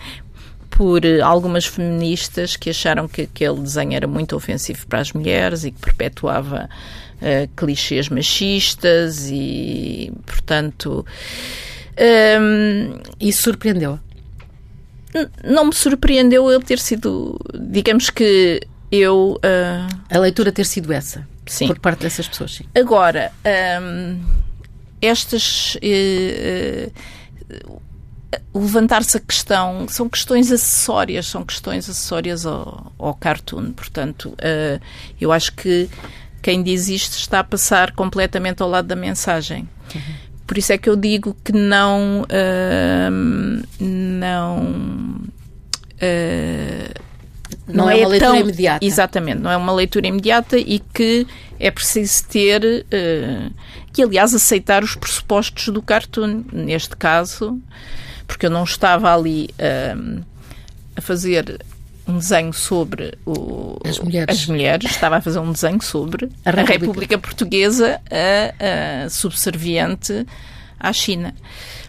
por 0.70 1.02
algumas 1.22 1.66
feministas 1.66 2.56
que 2.56 2.70
acharam 2.70 3.08
que 3.08 3.22
aquele 3.22 3.60
desenho 3.60 3.94
era 3.94 4.06
muito 4.06 4.34
ofensivo 4.36 4.86
para 4.86 5.00
as 5.00 5.12
mulheres 5.12 5.64
e 5.64 5.70
que 5.70 5.80
perpetuava 5.80 6.68
uh, 7.16 7.48
clichês 7.56 8.08
machistas 8.08 9.28
e, 9.30 10.12
portanto. 10.24 11.04
Um, 11.98 12.02
ehm, 12.02 13.00
Isso 13.18 13.42
surpreendeu? 13.42 13.98
Não 15.42 15.66
me 15.66 15.74
surpreendeu 15.74 16.50
ele 16.50 16.62
ter 16.62 16.78
sido, 16.78 17.40
digamos 17.54 18.10
que 18.10 18.60
eu. 18.96 19.38
Uh... 19.44 19.96
A 20.10 20.18
leitura 20.18 20.52
ter 20.52 20.66
sido 20.66 20.92
essa? 20.92 21.26
Sim. 21.46 21.68
Por 21.68 21.78
parte 21.78 22.00
dessas 22.00 22.28
pessoas, 22.28 22.54
sim. 22.54 22.64
Agora, 22.74 23.32
um, 23.80 24.20
estas. 25.00 25.76
Uh, 25.76 26.92
uh, 27.52 27.86
levantar-se 28.54 29.16
a 29.16 29.20
questão, 29.20 29.86
são 29.88 30.08
questões 30.08 30.50
acessórias, 30.50 31.26
são 31.26 31.44
questões 31.44 31.88
acessórias 31.88 32.44
ao, 32.44 32.92
ao 32.98 33.14
cartoon. 33.14 33.72
Portanto, 33.72 34.30
uh, 34.30 34.80
eu 35.20 35.32
acho 35.32 35.52
que 35.52 35.88
quem 36.42 36.62
diz 36.62 36.88
isto 36.88 37.14
está 37.18 37.40
a 37.40 37.44
passar 37.44 37.92
completamente 37.92 38.62
ao 38.62 38.68
lado 38.68 38.86
da 38.86 38.96
mensagem. 38.96 39.68
Uhum. 39.94 40.00
Por 40.46 40.58
isso 40.58 40.72
é 40.72 40.78
que 40.78 40.88
eu 40.88 40.96
digo 40.96 41.36
que 41.44 41.52
não. 41.52 42.22
Uh, 42.22 43.64
não. 43.80 44.62
Uh, 45.96 46.85
não, 47.66 47.86
não 47.86 47.90
é, 47.90 48.00
é, 48.00 48.02
uma 48.02 48.08
leitura 48.08 48.30
tão, 48.30 48.40
imediata. 48.40 48.84
Exatamente, 48.84 49.40
não 49.40 49.50
é 49.50 49.56
uma 49.56 49.72
leitura 49.72 50.06
imediata 50.06 50.56
e 50.58 50.78
que 50.78 51.26
é 51.58 51.70
preciso 51.70 52.24
ter, 52.28 52.62
uh, 52.64 53.52
que 53.92 54.02
aliás 54.02 54.34
aceitar 54.34 54.84
os 54.84 54.94
pressupostos 54.94 55.68
do 55.68 55.82
cartoon, 55.82 56.44
neste 56.52 56.96
caso, 56.96 57.60
porque 58.26 58.46
eu 58.46 58.50
não 58.50 58.64
estava 58.64 59.14
ali 59.14 59.50
uh, 59.58 60.24
a 60.94 61.00
fazer 61.00 61.60
um 62.06 62.18
desenho 62.18 62.52
sobre 62.52 63.18
o, 63.26 63.78
as, 63.84 63.98
mulheres. 63.98 64.42
as, 64.42 64.46
mulheres. 64.46 64.90
estava 64.92 65.16
a 65.16 65.20
fazer 65.20 65.40
um 65.40 65.50
desenho 65.50 65.82
sobre 65.82 66.28
a 66.44 66.50
República, 66.50 66.72
a 66.72 66.78
República 66.78 67.18
Portuguesa 67.18 68.00
a, 68.10 69.04
a 69.04 69.10
subserviente 69.10 70.24
à 70.78 70.92
China. 70.92 71.34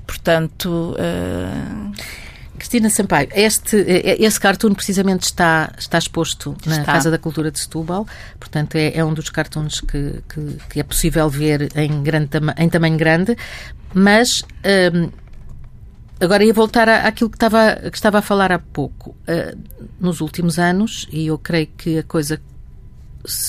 Portanto. 0.08 0.96
Uh, 0.98 2.27
Cristina 2.58 2.90
Sampaio, 2.90 3.30
este, 3.34 3.78
esse 4.20 4.40
cartoon 4.40 4.74
precisamente 4.74 5.24
está, 5.24 5.72
está 5.78 5.98
exposto 5.98 6.56
na 6.66 6.80
está. 6.80 6.94
Casa 6.94 7.12
da 7.12 7.18
Cultura 7.18 7.52
de 7.52 7.60
Setúbal, 7.60 8.08
portanto 8.40 8.76
é, 8.76 8.98
é 8.98 9.06
um 9.06 9.14
dos 9.14 9.30
cartoons 9.30 9.82
que, 9.82 10.24
que, 10.28 10.58
que, 10.70 10.80
é 10.80 10.84
possível 10.84 11.30
ver 11.30 11.70
em, 11.76 12.02
grande, 12.02 12.30
em 12.58 12.70
tamanho 12.70 12.98
grande, 12.98 13.38
mas 13.94 14.44
hum, 14.94 15.10
agora 16.20 16.44
ia 16.44 16.54
voltar 16.54 16.90
àquilo 16.90 17.30
que 17.30 17.38
estava, 17.38 17.76
que 17.76 17.98
estava 17.98 18.20
a 18.20 18.22
falar 18.22 18.52
há 18.52 18.60
pouco. 18.60 19.12
Uh, 19.28 19.58
nos 20.00 20.22
últimos 20.22 20.58
anos, 20.60 21.08
e 21.12 21.28
eu 21.28 21.38
creio 21.38 21.68
que 21.78 22.00
a 22.00 22.04
coisa 22.04 22.40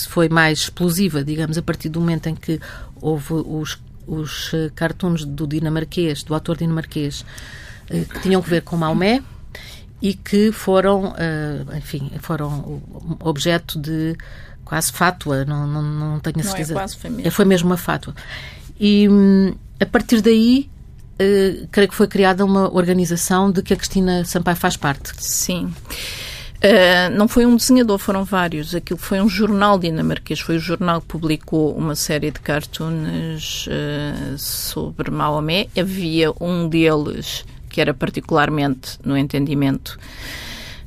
foi 0.08 0.28
mais 0.28 0.60
explosiva, 0.60 1.22
digamos, 1.22 1.56
a 1.56 1.62
partir 1.62 1.88
do 1.88 2.00
momento 2.00 2.28
em 2.28 2.34
que 2.34 2.60
houve 3.00 3.32
os, 3.32 3.80
os 4.06 4.52
eh, 4.52 4.70
cartoons 4.74 5.24
do 5.24 5.46
dinamarquês, 5.46 6.22
do 6.22 6.34
autor 6.34 6.56
dinamarquês, 6.56 7.24
eh, 7.24 7.57
que 7.88 8.20
tinham 8.20 8.42
que 8.42 8.50
ver 8.50 8.62
com 8.62 8.76
Maomé 8.76 9.22
e 10.00 10.14
que 10.14 10.52
foram, 10.52 11.14
eh, 11.18 11.76
enfim, 11.76 12.10
foram 12.20 12.80
objeto 13.20 13.78
de 13.78 14.16
quase 14.64 14.92
fátua, 14.92 15.44
não, 15.44 15.66
não, 15.66 15.82
não 15.82 16.20
tenho 16.20 16.40
a 16.40 16.42
certeza. 16.42 16.74
Não 16.74 16.80
é 16.80 16.84
quase, 16.84 16.96
foi 16.98 17.10
mesmo. 17.10 17.30
Foi 17.32 17.44
mesmo 17.44 17.70
uma 17.70 17.76
fátua. 17.76 18.14
E 18.78 19.08
hum, 19.08 19.54
a 19.80 19.86
partir 19.86 20.20
daí, 20.20 20.68
uh, 21.14 21.66
creio 21.70 21.88
que 21.88 21.94
foi 21.94 22.06
criada 22.06 22.44
uma 22.44 22.72
organização 22.72 23.50
de 23.50 23.62
que 23.62 23.72
a 23.72 23.76
Cristina 23.76 24.24
Sampaio 24.24 24.56
faz 24.56 24.76
parte. 24.76 25.12
Sim. 25.16 25.72
Uh, 26.58 27.16
não 27.16 27.28
foi 27.28 27.46
um 27.46 27.56
desenhador, 27.56 27.98
foram 27.98 28.24
vários. 28.24 28.74
Aquilo 28.74 28.98
foi 28.98 29.20
um 29.20 29.28
jornal 29.28 29.78
dinamarquês. 29.78 30.40
Foi 30.40 30.56
o 30.56 30.60
jornal 30.60 31.00
que 31.00 31.06
publicou 31.06 31.76
uma 31.76 31.94
série 31.94 32.30
de 32.30 32.40
cartoons 32.40 33.66
uh, 33.68 34.36
sobre 34.36 35.10
Maomé. 35.10 35.68
Havia 35.78 36.32
um 36.40 36.68
deles 36.68 37.44
que 37.78 37.82
era 37.82 37.94
particularmente 37.94 38.98
no 39.04 39.16
entendimento 39.16 40.00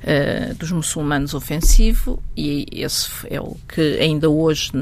uh, 0.03 0.53
dos 0.55 0.73
muçulmanos 0.73 1.33
ofensivo, 1.33 2.21
e 2.35 2.65
esse 2.69 3.09
é 3.29 3.39
o 3.39 3.55
que 3.65 3.97
ainda 3.97 4.29
hoje 4.29 4.73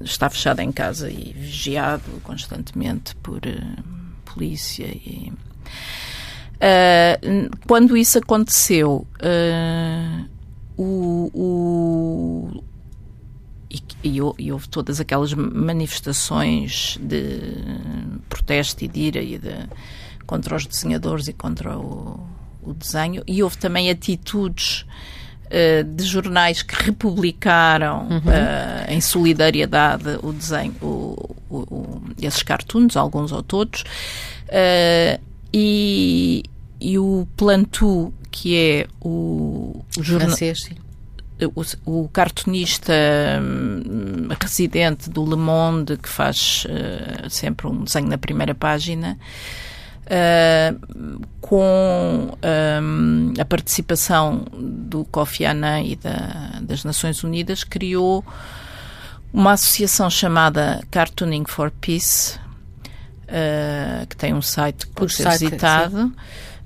está 0.00 0.30
fechado 0.30 0.60
em 0.60 0.70
casa 0.70 1.10
e 1.10 1.34
vigiado 1.36 2.04
constantemente 2.22 3.16
por 3.16 3.38
uh, 3.38 3.82
polícia 4.24 4.86
e. 4.86 5.32
Uh, 6.62 7.50
quando 7.66 7.96
isso 7.96 8.18
aconteceu, 8.18 9.04
uh, 9.24 10.28
o, 10.76 11.30
o 11.34 12.64
e, 13.68 13.82
e, 14.04 14.20
e, 14.38 14.52
houve 14.52 14.68
todas 14.68 15.00
aquelas 15.00 15.34
manifestações 15.34 16.96
de 17.02 17.40
protesto 18.28 18.84
e 18.84 18.88
de 18.88 19.00
ira 19.00 19.20
e 19.20 19.36
de 19.36 19.68
contra 20.30 20.54
os 20.54 20.64
desenhadores 20.64 21.26
e 21.26 21.32
contra 21.32 21.76
o, 21.76 22.20
o 22.62 22.72
desenho, 22.72 23.24
e 23.26 23.42
houve 23.42 23.58
também 23.58 23.90
atitudes 23.90 24.86
uh, 25.46 25.82
de 25.82 26.04
jornais 26.04 26.62
que 26.62 26.84
republicaram 26.84 28.06
uhum. 28.08 28.18
uh, 28.18 28.88
em 28.88 29.00
solidariedade 29.00 30.20
o 30.22 30.32
desenho, 30.32 30.72
o, 30.80 31.34
o, 31.50 32.00
esses 32.22 32.44
cartoons, 32.44 32.96
alguns 32.96 33.32
ou 33.32 33.42
todos, 33.42 33.82
uh, 33.82 35.20
e, 35.52 36.44
e 36.80 36.96
o 36.96 37.26
Plantu, 37.36 38.14
que 38.30 38.56
é 38.56 38.86
o, 39.00 39.84
o 39.98 40.02
jornal. 40.04 40.28
Francês, 40.28 40.58
sim. 40.62 40.76
o, 41.44 42.02
o 42.02 42.08
cartunista 42.08 42.92
um, 43.42 44.28
residente 44.40 45.10
do 45.10 45.28
Le 45.28 45.34
Monde, 45.34 45.96
que 45.96 46.08
faz 46.08 46.64
uh, 46.66 47.28
sempre 47.28 47.66
um 47.66 47.82
desenho 47.82 48.06
na 48.06 48.16
primeira 48.16 48.54
página, 48.54 49.18
uh, 50.10 51.20
com 51.40 52.36
um, 52.42 53.32
a 53.38 53.44
participação 53.44 54.44
do 54.52 55.04
Kofi 55.06 55.44
Annan 55.44 55.82
e 55.82 55.96
da, 55.96 56.60
das 56.62 56.84
Nações 56.84 57.22
Unidas, 57.22 57.64
criou 57.64 58.24
uma 59.32 59.52
associação 59.52 60.10
chamada 60.10 60.82
Cartooning 60.90 61.44
for 61.46 61.70
Peace, 61.80 62.38
uh, 63.24 64.06
que 64.06 64.16
tem 64.16 64.34
um 64.34 64.42
site 64.42 64.86
que 64.86 64.92
pode 64.92 65.12
ser 65.12 65.22
site, 65.24 65.44
visitado. 65.44 66.12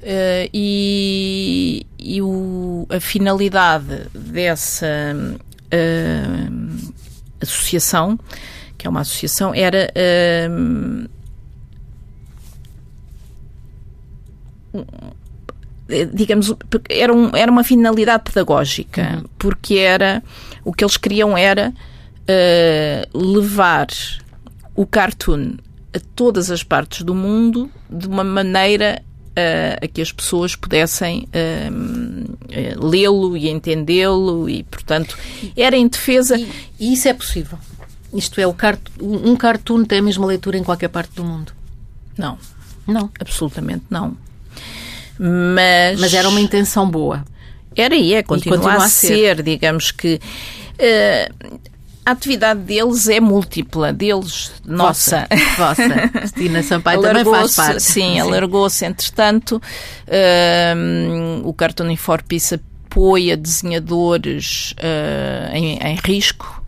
Uh, 0.00 0.48
e, 0.52 1.87
e 1.98 2.20
o, 2.20 2.87
a 2.90 3.00
finalidade 3.00 4.09
dessa 4.14 4.87
uh, 5.72 6.92
associação, 7.40 8.18
que 8.76 8.87
é 8.87 8.90
uma 8.90 9.00
associação, 9.00 9.54
era 9.54 9.90
uh, 9.90 11.09
digamos, 16.12 16.52
era, 16.88 17.12
um, 17.12 17.30
era 17.37 17.50
uma 17.50 17.62
finalidade 17.62 18.24
pedagógica, 18.24 19.16
uhum. 19.16 19.24
porque 19.38 19.76
era 19.76 20.22
o 20.64 20.72
que 20.72 20.82
eles 20.82 20.96
queriam 20.96 21.37
era 21.37 21.72
levar 23.12 23.88
o 24.74 24.87
cartoon 24.87 25.56
a 25.94 26.00
todas 26.16 26.50
as 26.50 26.62
partes 26.62 27.02
do 27.02 27.14
mundo 27.14 27.70
de 27.88 28.08
uma 28.08 28.24
maneira 28.24 29.02
uh, 29.34 29.84
a 29.84 29.88
que 29.88 30.00
as 30.00 30.10
pessoas 30.10 30.56
pudessem 30.56 31.28
uh, 31.28 32.87
lê-lo 32.87 33.37
e 33.37 33.48
entendê-lo 33.48 34.48
e, 34.48 34.62
portanto, 34.64 35.16
era 35.56 35.76
em 35.76 35.87
defesa. 35.87 36.37
E, 36.37 36.50
e, 36.80 36.92
isso 36.92 37.08
é 37.08 37.14
possível? 37.14 37.58
Isto 38.12 38.40
é, 38.40 38.46
o 38.46 38.54
cart 38.54 38.80
um 39.00 39.37
cartoon 39.37 39.84
tem 39.84 39.98
a 39.98 40.02
mesma 40.02 40.26
leitura 40.26 40.56
em 40.56 40.64
qualquer 40.64 40.88
parte 40.88 41.14
do 41.14 41.24
mundo? 41.24 41.52
Não. 42.16 42.38
Não. 42.87 43.10
Absolutamente 43.18 43.84
não. 43.90 44.16
Mas, 45.18 46.00
Mas 46.00 46.14
era 46.14 46.29
uma 46.29 46.40
intenção 46.40 46.88
boa. 46.88 47.24
Era 47.77 47.94
e 47.94 48.14
é, 48.14 48.22
continua, 48.22 48.57
e 48.57 48.61
continua 48.61 48.85
a, 48.85 48.88
ser. 48.88 49.09
ser. 49.09 49.42
digamos 49.42 49.90
que. 49.90 50.20
Uh, 50.74 51.59
a 52.07 52.11
atividade 52.11 52.61
deles 52.61 53.09
é 53.09 53.18
múltipla, 53.18 53.90
deles, 53.90 54.53
nossa. 54.64 55.27
Vossa. 55.57 56.09
Cristina 56.12 56.62
Sampaio 56.62 57.00
também 57.00 57.24
faz 57.24 57.55
parte. 57.55 57.83
Sim, 57.83 57.92
sim. 57.92 58.20
alargou-se, 58.20 58.85
entretanto. 58.85 59.61
Uh, 60.07 61.48
o 61.48 61.55
Cartooning 61.55 61.96
for 61.96 62.22
Peace 62.22 62.61
apoia 62.94 63.37
desenhadores 63.37 64.72
uh, 64.72 65.55
em, 65.55 65.79
em, 65.79 65.96
risco, 66.05 66.62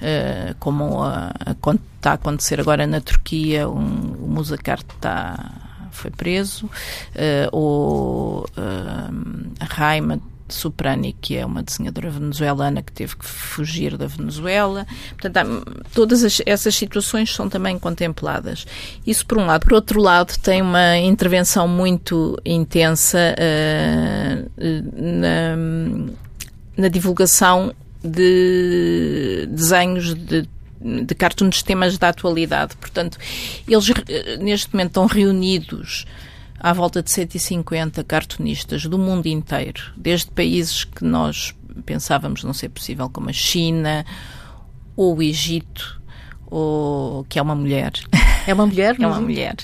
uh, 0.00 0.54
como 0.58 1.02
a, 1.02 1.30
a, 1.44 1.50
está 1.96 2.12
a 2.12 2.14
acontecer 2.14 2.58
agora 2.58 2.86
na 2.86 3.00
Turquia, 3.00 3.68
um, 3.68 4.16
o 4.18 4.28
Musakart 4.28 4.86
está 4.96 5.69
foi 5.90 6.10
preso, 6.10 6.66
uh, 6.66 7.48
ou 7.52 8.40
uh, 8.40 9.52
a 9.60 9.64
Raima 9.64 10.20
Soprani, 10.48 11.16
que 11.20 11.36
é 11.36 11.46
uma 11.46 11.62
desenhadora 11.62 12.10
venezuelana 12.10 12.82
que 12.82 12.92
teve 12.92 13.16
que 13.16 13.24
fugir 13.24 13.96
da 13.96 14.06
Venezuela. 14.06 14.86
Portanto, 15.10 15.36
há, 15.36 15.90
todas 15.94 16.24
as, 16.24 16.42
essas 16.44 16.74
situações 16.74 17.32
são 17.34 17.48
também 17.48 17.78
contempladas. 17.78 18.66
Isso 19.06 19.24
por 19.26 19.38
um 19.38 19.46
lado. 19.46 19.64
Por 19.64 19.74
outro 19.74 20.00
lado, 20.00 20.36
tem 20.38 20.60
uma 20.60 20.98
intervenção 20.98 21.66
muito 21.68 22.36
intensa 22.44 23.18
uh, 23.36 24.50
na, 24.92 25.56
na 26.76 26.88
divulgação 26.88 27.72
de 28.02 29.46
desenhos 29.50 30.14
de 30.14 30.48
de 30.80 31.14
cartoons 31.14 31.56
de 31.56 31.64
temas 31.64 31.98
da 31.98 32.08
atualidade. 32.08 32.76
Portanto, 32.76 33.18
eles 33.68 33.90
eh, 34.08 34.38
neste 34.38 34.72
momento 34.72 34.88
estão 34.88 35.06
reunidos 35.06 36.06
à 36.58 36.72
volta 36.72 37.02
de 37.02 37.10
150 37.10 38.02
cartunistas 38.04 38.84
do 38.84 38.98
mundo 38.98 39.26
inteiro, 39.26 39.92
desde 39.96 40.30
países 40.30 40.84
que 40.84 41.04
nós 41.04 41.54
pensávamos 41.84 42.44
não 42.44 42.52
ser 42.52 42.68
possível, 42.68 43.08
como 43.08 43.30
a 43.30 43.32
China 43.32 44.04
ou 44.96 45.16
o 45.16 45.22
Egito, 45.22 46.00
ou, 46.46 47.24
que 47.24 47.38
é 47.38 47.42
uma 47.42 47.54
mulher. 47.54 47.92
É 48.46 48.52
uma 48.52 48.66
mulher? 48.66 48.96
é 49.00 49.06
uma 49.06 49.20
mulher. 49.20 49.56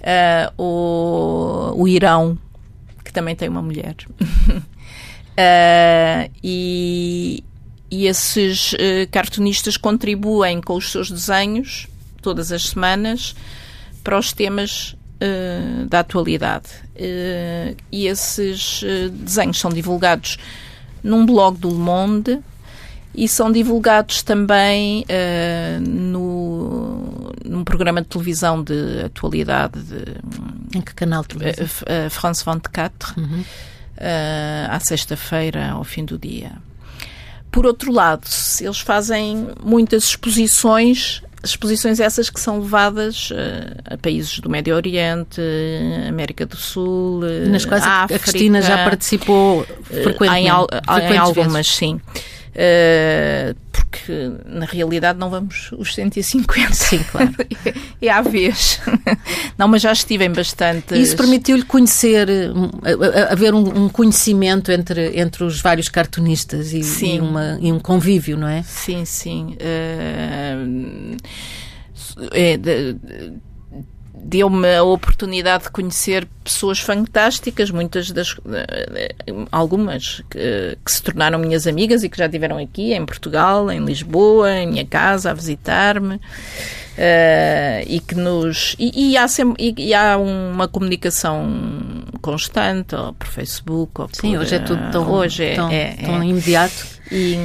Uh, 0.00 0.62
o, 0.62 1.82
o 1.82 1.88
Irão, 1.88 2.38
que 3.04 3.12
também 3.12 3.36
tem 3.36 3.48
uma 3.48 3.62
mulher. 3.62 3.96
uh, 4.10 6.30
e, 6.42 7.44
e 7.92 8.06
esses 8.06 8.72
uh, 8.72 8.76
cartunistas 9.10 9.76
contribuem 9.76 10.62
com 10.62 10.76
os 10.76 10.90
seus 10.90 11.10
desenhos 11.10 11.86
todas 12.22 12.50
as 12.50 12.70
semanas 12.70 13.36
para 14.02 14.18
os 14.18 14.32
temas 14.32 14.96
uh, 15.20 15.86
da 15.88 16.00
atualidade. 16.00 16.68
Uh, 16.96 17.76
e 17.92 18.06
esses 18.06 18.80
uh, 18.80 19.10
desenhos 19.10 19.60
são 19.60 19.70
divulgados 19.70 20.38
num 21.04 21.26
blog 21.26 21.58
do 21.58 21.68
Le 21.68 21.74
Monde 21.74 22.38
e 23.14 23.28
são 23.28 23.52
divulgados 23.52 24.22
também 24.22 25.04
no, 25.82 27.30
num 27.44 27.62
programa 27.62 28.00
de 28.00 28.08
televisão 28.08 28.62
de 28.64 29.02
atualidade. 29.04 29.82
De, 29.82 30.78
em 30.78 30.80
que 30.80 30.94
canal? 30.94 31.22
Uh, 31.22 32.08
France 32.08 32.42
24, 32.42 33.20
uhum. 33.20 33.44
à 34.70 34.80
sexta-feira, 34.80 35.72
ao 35.72 35.84
fim 35.84 36.06
do 36.06 36.16
dia. 36.16 36.52
Por 37.52 37.66
outro 37.66 37.92
lado, 37.92 38.26
eles 38.60 38.80
fazem 38.80 39.48
muitas 39.62 40.04
exposições 40.04 41.22
exposições 41.44 41.98
essas 41.98 42.30
que 42.30 42.38
são 42.38 42.60
levadas 42.60 43.30
uh, 43.30 43.94
a 43.94 43.98
países 43.98 44.38
do 44.38 44.48
Médio 44.48 44.76
Oriente, 44.76 45.40
América 46.08 46.46
do 46.46 46.56
Sul, 46.56 47.20
uh, 47.24 47.48
nas 47.48 47.64
quais 47.64 47.82
África, 47.82 48.14
a 48.14 48.18
Cristina 48.18 48.62
já 48.62 48.84
participou 48.84 49.66
frequentemente. 49.82 50.46
Em, 50.46 50.48
al, 50.48 50.68
em 51.10 51.18
algumas, 51.18 51.52
vezes. 51.52 51.72
sim. 51.72 52.00
Uh, 52.54 53.56
porque 53.92 54.32
na 54.46 54.64
realidade 54.64 55.18
não 55.18 55.28
vamos 55.28 55.70
os 55.72 55.94
150. 55.94 56.72
Sim, 56.72 57.04
claro. 57.10 57.30
é 58.00 58.08
à 58.08 58.22
vez. 58.22 58.80
não, 59.58 59.68
mas 59.68 59.82
já 59.82 59.92
estive 59.92 60.24
em 60.24 60.32
bastante. 60.32 60.98
Isso 60.98 61.14
permitiu-lhe 61.14 61.62
conhecer, 61.62 62.26
haver 63.30 63.54
um, 63.54 63.90
conhecimento 63.90 64.72
entre, 64.72 65.20
entre 65.20 65.44
os 65.44 65.60
vários 65.60 65.90
cartunistas 65.90 66.72
e, 66.72 66.82
sim. 66.82 67.16
e, 67.16 67.20
uma, 67.20 67.58
e 67.60 67.70
um 67.70 67.78
convívio, 67.78 68.38
não 68.38 68.48
é? 68.48 68.62
Sim, 68.62 69.04
sim. 69.04 69.56
Uh, 69.60 71.16
é, 72.32 72.56
de, 72.56 72.96
deu-me 74.22 74.76
a 74.76 74.82
oportunidade 74.84 75.64
de 75.64 75.70
conhecer 75.70 76.28
pessoas 76.44 76.78
fantásticas, 76.78 77.70
muitas 77.70 78.10
das 78.10 78.36
eh, 78.52 79.14
algumas 79.50 80.22
que, 80.30 80.78
que, 80.84 80.92
se 80.92 81.02
tornaram 81.02 81.38
minhas 81.38 81.66
amigas 81.66 82.04
e 82.04 82.08
que 82.08 82.16
já 82.16 82.26
estiveram 82.26 82.58
aqui 82.58 82.92
em 82.94 83.04
Portugal, 83.04 83.70
em 83.70 83.84
Lisboa, 83.84 84.52
em 84.52 84.68
minha 84.68 84.86
casa 84.86 85.30
a 85.30 85.34
visitar-me. 85.34 86.20
Uh, 86.92 87.80
e 87.86 88.00
que 88.00 88.14
nos 88.14 88.76
e, 88.78 89.12
e, 89.12 89.16
há 89.16 89.26
sempre, 89.26 89.64
e, 89.64 89.88
e, 89.88 89.94
há 89.94 90.18
uma 90.18 90.68
comunicação 90.68 91.50
constante 92.20 92.94
ou 92.94 93.14
por 93.14 93.28
Facebook 93.28 93.98
ou 93.98 94.10
sim 94.12 94.32
por, 94.32 94.40
hoje 94.40 94.56
é 94.56 94.58
tudo 94.58 94.90
tão, 94.90 95.10
hoje 95.10 95.42
é, 95.42 95.54
tão, 95.54 95.70
é, 95.70 95.96
tão 96.04 96.22
é, 96.22 96.26
imediato 96.26 96.86
e 97.10 97.38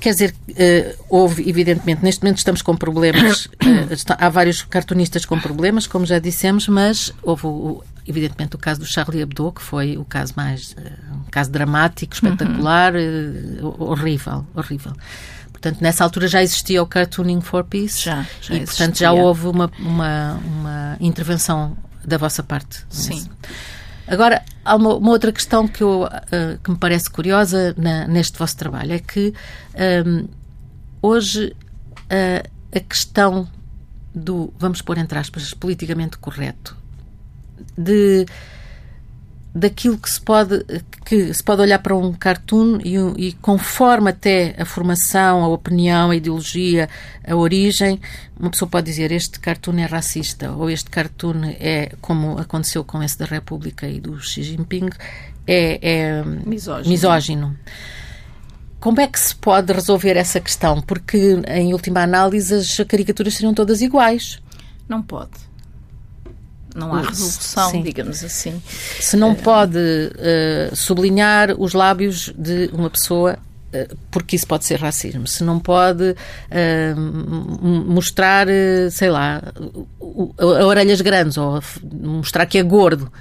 Quer 0.00 0.12
dizer, 0.12 0.34
uh, 0.50 1.04
houve, 1.08 1.48
evidentemente, 1.48 2.02
neste 2.04 2.22
momento 2.22 2.38
estamos 2.38 2.62
com 2.62 2.76
problemas, 2.76 3.48
está, 3.90 4.16
há 4.18 4.28
vários 4.28 4.62
cartunistas 4.62 5.24
com 5.24 5.38
problemas, 5.40 5.86
como 5.86 6.06
já 6.06 6.18
dissemos, 6.18 6.68
mas 6.68 7.12
houve, 7.22 7.82
evidentemente, 8.06 8.54
o 8.54 8.58
caso 8.58 8.80
do 8.80 8.86
Charlie 8.86 9.22
Hebdo, 9.22 9.52
que 9.52 9.62
foi 9.62 9.98
o 9.98 10.04
caso 10.04 10.34
mais, 10.36 10.72
uh, 10.72 11.16
um 11.16 11.30
caso 11.30 11.50
dramático, 11.50 12.14
espetacular, 12.14 12.94
uhum. 12.94 13.74
horrível, 13.78 14.46
horrível. 14.54 14.92
Portanto, 15.50 15.78
nessa 15.80 16.04
altura 16.04 16.28
já 16.28 16.40
existia 16.40 16.80
o 16.80 16.86
Cartooning 16.86 17.40
for 17.40 17.64
Peace 17.64 18.00
já, 18.00 18.24
já 18.40 18.54
e, 18.54 18.64
portanto, 18.64 18.96
já 18.96 19.12
houve 19.12 19.48
uma, 19.48 19.68
uma, 19.80 20.34
uma 20.44 20.96
intervenção 21.00 21.76
da 22.04 22.16
vossa 22.16 22.44
parte. 22.44 22.84
Sim. 22.88 23.28
Agora, 24.08 24.42
há 24.64 24.74
uma, 24.74 24.96
uma, 24.96 25.10
outra 25.10 25.30
questão 25.30 25.68
que, 25.68 25.82
eu, 25.82 26.04
uh, 26.04 26.58
que 26.62 26.70
me 26.70 26.76
parece 26.76 27.10
curiosa 27.10 27.74
na, 27.76 28.08
neste 28.08 28.38
vosso 28.38 28.56
trabalho, 28.56 28.92
é 28.92 28.98
que 28.98 29.34
um, 30.06 30.26
hoje 31.02 31.54
uh, 32.04 32.48
a 32.74 32.80
questão 32.80 33.46
do, 34.14 34.52
vamos 34.58 34.80
pôr 34.80 34.98
entre 34.98 35.18
aspas, 35.18 35.52
politicamente 35.52 36.18
correto, 36.18 36.76
de 37.76 38.26
daquilo 39.54 39.98
que 39.98 40.10
se 40.10 40.20
pode 40.20 40.64
que 41.04 41.32
se 41.32 41.42
pode 41.42 41.62
olhar 41.62 41.78
para 41.78 41.96
um 41.96 42.12
cartoon 42.12 42.78
e, 42.84 42.96
e, 43.16 43.32
conforme 43.34 44.10
até 44.10 44.54
a 44.58 44.64
formação, 44.64 45.42
a 45.42 45.48
opinião, 45.48 46.10
a 46.10 46.16
ideologia, 46.16 46.88
a 47.26 47.34
origem, 47.34 47.98
uma 48.38 48.50
pessoa 48.50 48.68
pode 48.68 48.86
dizer 48.86 49.10
este 49.10 49.40
cartoon 49.40 49.78
é 49.78 49.86
racista 49.86 50.52
ou 50.52 50.68
este 50.68 50.90
cartoon 50.90 51.44
é 51.58 51.92
como 52.00 52.38
aconteceu 52.38 52.84
com 52.84 53.02
esse 53.02 53.18
da 53.18 53.24
República 53.24 53.88
e 53.88 54.00
do 54.00 54.20
Xi 54.20 54.42
Jinping 54.42 54.90
é, 55.46 55.78
é 55.82 56.24
misógino. 56.24 56.90
misógino. 56.90 57.56
como 58.78 59.00
é 59.00 59.06
que 59.06 59.18
se 59.18 59.34
pode 59.34 59.72
resolver 59.72 60.16
essa 60.16 60.40
questão? 60.40 60.82
Porque, 60.82 61.40
em 61.48 61.72
última 61.72 62.02
análise, 62.02 62.54
as 62.54 62.76
caricaturas 62.86 63.34
seriam 63.34 63.54
todas 63.54 63.80
iguais. 63.80 64.40
Não 64.86 65.02
pode. 65.02 65.48
Não 66.74 66.94
há 66.94 67.02
resolução, 67.02 67.70
Sim. 67.70 67.82
digamos 67.82 68.22
assim. 68.22 68.62
Se 69.00 69.16
não 69.16 69.34
pode 69.34 69.78
uh, 69.78 70.76
sublinhar 70.76 71.54
os 71.58 71.72
lábios 71.72 72.32
de 72.36 72.70
uma 72.72 72.90
pessoa 72.90 73.38
porque 74.10 74.36
isso 74.36 74.46
pode 74.46 74.64
ser 74.64 74.80
racismo. 74.80 75.26
Se 75.26 75.44
não 75.44 75.60
pode 75.60 76.12
uh, 76.12 77.00
mostrar, 77.86 78.46
sei 78.90 79.10
lá, 79.10 79.42
orelhas 80.40 81.00
grandes 81.00 81.36
ou 81.36 81.60
mostrar 82.00 82.46
que 82.46 82.56
é 82.56 82.62
gordo, 82.62 83.12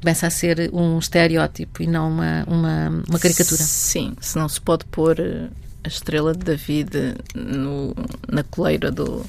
começa 0.00 0.26
a 0.26 0.30
ser 0.30 0.70
um 0.72 0.98
estereótipo 0.98 1.82
e 1.82 1.86
não 1.86 2.08
uma, 2.10 2.44
uma, 2.46 3.02
uma 3.08 3.18
caricatura. 3.18 3.62
Sim, 3.62 4.14
se 4.20 4.36
não 4.36 4.48
se 4.48 4.60
pode 4.60 4.84
pôr 4.86 5.16
a 5.84 5.88
estrela 5.88 6.32
de 6.32 6.44
David 6.44 7.14
no, 7.34 7.94
na 8.28 8.42
coleira 8.42 8.90
do, 8.90 9.24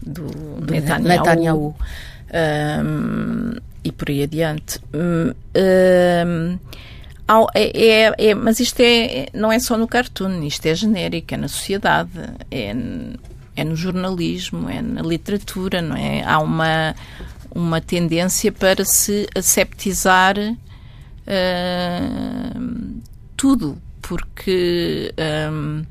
do, 0.00 0.28
do 0.60 0.72
Netanyahu. 0.72 1.08
Netanyahu. 1.08 1.76
Um, 2.32 3.52
e 3.84 3.92
por 3.92 4.10
aí 4.10 4.22
adiante. 4.22 4.80
Um, 4.92 5.32
é, 7.54 7.70
é, 7.74 8.14
é, 8.18 8.34
mas 8.34 8.60
isto 8.60 8.80
é, 8.80 9.28
não 9.32 9.50
é 9.50 9.58
só 9.58 9.76
no 9.76 9.88
cartoon, 9.88 10.42
isto 10.42 10.66
é 10.66 10.74
genérico, 10.74 11.34
é 11.34 11.36
na 11.36 11.48
sociedade, 11.48 12.10
é, 12.50 12.74
é 13.56 13.64
no 13.64 13.74
jornalismo, 13.74 14.68
é 14.68 14.80
na 14.80 15.02
literatura, 15.02 15.82
não 15.82 15.96
é? 15.96 16.22
Há 16.22 16.38
uma, 16.38 16.94
uma 17.54 17.80
tendência 17.80 18.52
para 18.52 18.84
se 18.84 19.26
aseptizar 19.34 20.36
uh, 20.38 20.60
tudo, 23.36 23.80
porque 24.02 25.12
um, 25.50 25.84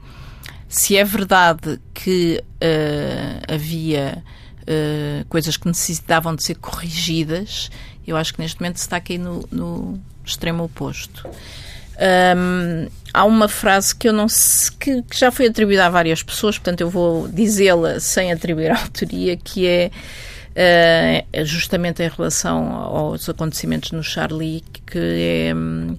se 0.69 0.95
é 0.95 1.03
verdade 1.03 1.81
que 1.93 2.41
uh, 2.41 3.53
havia 3.53 4.23
uh, 4.67 5.25
coisas 5.29 5.57
que 5.57 5.67
necessitavam 5.67 6.35
de 6.35 6.43
ser 6.43 6.55
corrigidas, 6.55 7.69
eu 8.05 8.17
acho 8.17 8.33
que 8.33 8.41
neste 8.41 8.59
momento 8.59 8.77
se 8.77 8.83
está 8.83 8.97
aqui 8.97 9.17
no, 9.17 9.47
no 9.51 9.99
extremo 10.23 10.63
oposto. 10.63 11.27
Um, 11.97 12.89
há 13.13 13.23
uma 13.23 13.47
frase 13.47 13.95
que 13.95 14.07
eu 14.07 14.13
não 14.13 14.27
sei, 14.27 14.75
que, 14.77 15.01
que, 15.03 15.17
já 15.17 15.31
foi 15.31 15.47
atribuída 15.47 15.85
a 15.85 15.89
várias 15.89 16.21
pessoas, 16.21 16.57
portanto 16.57 16.81
eu 16.81 16.89
vou 16.89 17.27
dizê-la 17.27 17.99
sem 17.99 18.31
atribuir 18.33 18.71
a 18.71 18.79
autoria, 18.81 19.37
que 19.37 19.65
é 19.65 19.91
uh, 21.35 21.45
justamente 21.45 22.03
em 22.03 22.09
relação 22.09 22.73
aos 22.73 23.29
acontecimentos 23.29 23.91
no 23.91 24.03
Charlie, 24.03 24.61
que 24.85 24.99
é 25.49 25.55
um, 25.55 25.97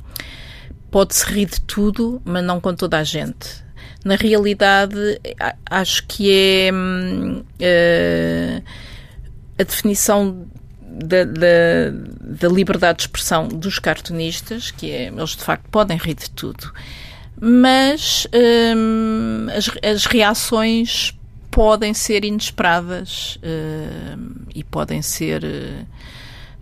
pode-se 0.91 1.25
rir 1.27 1.47
de 1.47 1.61
tudo, 1.63 2.21
mas 2.25 2.45
não 2.45 2.61
com 2.61 2.75
toda 2.75 2.99
a 2.99 3.05
gente. 3.05 3.66
Na 4.05 4.15
realidade, 4.15 5.21
acho 5.69 6.07
que 6.07 6.31
é 6.31 6.71
uh, 6.73 8.63
a 9.59 9.63
definição 9.63 10.47
da, 10.81 11.25
da, 11.25 11.91
da, 12.21 12.49
liberdade 12.49 12.99
de 12.99 13.03
expressão 13.05 13.49
dos 13.49 13.79
cartunistas, 13.79 14.71
que 14.71 14.91
é, 14.91 15.09
eles 15.09 15.31
de 15.31 15.43
facto 15.43 15.69
podem 15.71 15.97
rir 15.97 16.15
de 16.15 16.31
tudo, 16.31 16.73
mas 17.39 18.27
hum, 18.75 19.47
as, 19.55 19.71
as, 19.85 20.07
reações 20.07 21.13
podem 21.51 21.93
ser 21.93 22.25
inesperadas 22.25 23.39
hum, 23.43 24.47
e 24.55 24.65
podem 24.65 25.03
ser 25.03 25.43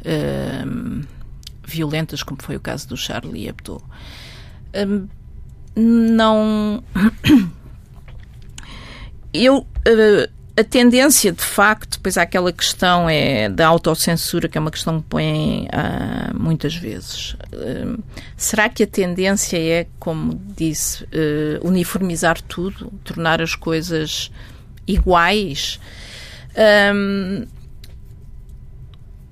hum, 0.05 1.03
violentas, 1.65 2.23
como 2.23 2.43
foi 2.43 2.57
o 2.57 2.61
caso 2.61 2.89
do 2.89 2.97
Charlie 2.97 3.49
Hebdo. 3.49 3.83
Hum, 5.77 6.11
não. 6.15 6.85
Eu. 9.33 9.59
Uh, 9.59 10.35
a 10.57 10.63
tendência, 10.63 11.33
de 11.33 11.43
facto, 11.43 11.97
depois 11.97 12.17
há 12.17 12.23
aquela 12.23 12.53
questão 12.53 13.11
é 13.11 13.49
da 13.49 13.67
autocensura, 13.67 14.49
que 14.49 14.57
é 14.57 14.61
uma 14.61 14.71
questão 14.71 15.03
que 15.03 15.09
põem 15.09 15.65
uh, 15.65 16.39
muitas 16.39 16.77
vezes. 16.77 17.33
Uh, 17.53 18.01
será 18.37 18.69
que 18.69 18.85
a 18.85 18.87
tendência 18.87 19.59
é, 19.59 19.89
como 19.99 20.41
disse, 20.57 21.03
uh, 21.05 21.67
uniformizar 21.67 22.41
tudo, 22.41 22.93
tornar 23.03 23.43
as 23.43 23.57
coisas 23.57 24.31
iguais? 24.87 25.81
Um, 26.95 27.47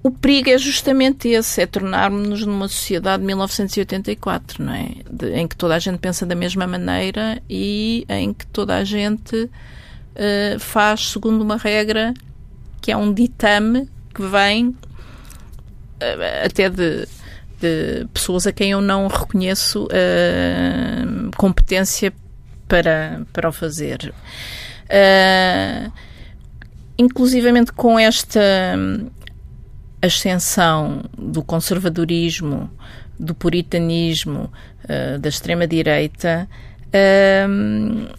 o 0.02 0.10
perigo 0.10 0.50
é 0.50 0.58
justamente 0.58 1.28
esse, 1.28 1.62
é 1.62 1.66
tornarmos-nos 1.66 2.44
numa 2.44 2.66
sociedade 2.66 3.20
de 3.20 3.26
1984, 3.26 4.64
não 4.64 4.74
é? 4.74 4.88
De, 5.08 5.32
em 5.32 5.46
que 5.46 5.56
toda 5.56 5.76
a 5.76 5.78
gente 5.78 5.98
pensa 5.98 6.26
da 6.26 6.34
mesma 6.34 6.66
maneira 6.66 7.40
e 7.48 8.04
em 8.08 8.34
que 8.34 8.44
toda 8.48 8.76
a 8.76 8.84
gente 8.84 9.36
uh, 9.44 10.58
faz 10.58 11.10
segundo 11.10 11.42
uma 11.42 11.56
regra 11.56 12.12
que 12.80 12.90
é 12.90 12.96
um 12.96 13.14
ditame 13.14 13.88
que 14.12 14.22
vem 14.22 14.70
uh, 14.70 14.76
até 16.46 16.68
de, 16.68 17.06
de, 17.60 18.04
pessoas 18.12 18.44
a 18.44 18.52
quem 18.52 18.72
eu 18.72 18.80
não 18.80 19.06
reconheço 19.06 19.84
uh, 19.84 21.30
competência 21.36 22.12
para, 22.66 23.22
para 23.32 23.48
o 23.48 23.52
fazer. 23.52 24.12
Uh, 24.88 25.92
inclusivamente 26.98 27.72
com 27.72 27.96
esta 27.98 28.40
ascensão 30.02 31.04
do 31.16 31.42
conservadorismo, 31.42 32.70
do 33.18 33.34
puritanismo, 33.34 34.52
uh, 34.84 35.18
da 35.18 35.28
extrema-direita, 35.28 36.48
uh, 36.88 38.16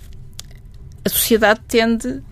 a 1.05 1.09
sociedade 1.09 1.59
tende 1.67 2.23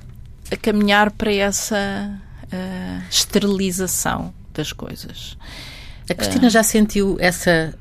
a 0.51 0.55
caminhar 0.55 1.11
para 1.11 1.33
essa 1.33 2.19
uh, 2.45 3.03
esterilização 3.09 4.33
das 4.53 4.71
coisas. 4.71 5.37
A 6.09 6.13
Cristina 6.13 6.49
já 6.49 6.63
sentiu 6.63 7.17
essa 7.19 7.73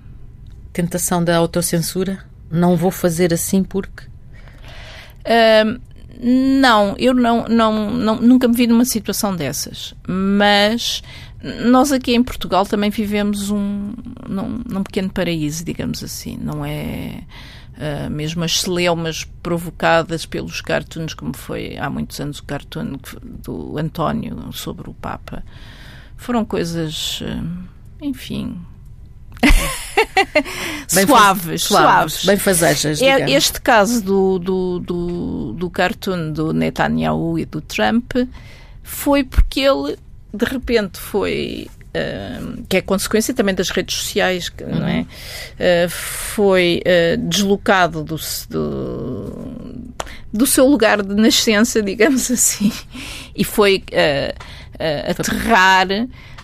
tentação 0.72 1.22
da 1.22 1.36
autocensura? 1.36 2.24
Não 2.50 2.76
vou 2.76 2.90
fazer 2.90 3.32
assim 3.32 3.62
porque. 3.62 4.04
Uh, 5.24 5.80
não, 6.22 6.94
eu 6.98 7.14
não, 7.14 7.46
não, 7.48 7.90
não, 7.90 8.20
nunca 8.20 8.46
me 8.46 8.54
vi 8.54 8.66
numa 8.66 8.84
situação 8.84 9.34
dessas, 9.34 9.94
mas 10.06 11.02
nós 11.42 11.90
aqui 11.90 12.14
em 12.14 12.22
Portugal 12.22 12.66
também 12.66 12.90
vivemos 12.90 13.50
um, 13.50 13.94
num, 14.28 14.62
num 14.66 14.82
pequeno 14.82 15.10
paraíso, 15.10 15.64
digamos 15.64 16.04
assim, 16.04 16.38
não 16.40 16.64
é? 16.64 17.22
Uh, 17.76 18.10
mesmo 18.10 18.44
as 18.44 18.60
celeumas 18.60 19.24
provocadas 19.42 20.26
pelos 20.26 20.60
cartoons, 20.60 21.14
como 21.14 21.34
foi 21.34 21.78
há 21.78 21.88
muitos 21.88 22.20
anos 22.20 22.38
o 22.40 22.44
cartoon 22.44 22.98
do 23.22 23.78
António 23.78 24.52
sobre 24.52 24.90
o 24.90 24.92
Papa, 24.92 25.42
foram 26.14 26.44
coisas, 26.44 27.22
uh, 27.22 27.68
enfim. 28.02 28.60
suaves, 30.86 31.06
suaves, 31.06 31.62
suaves, 31.62 32.24
bem 32.26 32.36
fazejas. 32.36 33.00
É, 33.00 33.30
este 33.30 33.62
caso 33.62 34.04
do, 34.04 34.38
do, 34.38 34.78
do, 34.80 35.52
do 35.54 35.70
cartoon 35.70 36.32
do 36.32 36.52
Netanyahu 36.52 37.38
e 37.38 37.46
do 37.46 37.62
Trump 37.62 38.12
foi 38.82 39.24
porque 39.24 39.60
ele 39.60 39.96
de 40.32 40.44
repente 40.44 40.98
foi 40.98 41.68
Uh, 41.90 42.62
que 42.68 42.76
é 42.76 42.80
consequência 42.80 43.34
também 43.34 43.52
das 43.52 43.68
redes 43.70 43.96
sociais, 43.96 44.48
uhum. 44.60 44.78
não 44.78 44.86
é? 44.86 45.00
Uh, 45.00 45.90
foi 45.90 46.80
uh, 46.86 47.16
deslocado 47.28 48.04
do, 48.04 48.14
do, 48.48 49.64
do, 50.32 50.46
seu 50.46 50.68
lugar 50.68 51.02
de 51.02 51.12
nascença, 51.16 51.82
digamos 51.82 52.30
assim, 52.30 52.70
e 53.34 53.42
foi 53.42 53.82
aterrar 55.08 55.88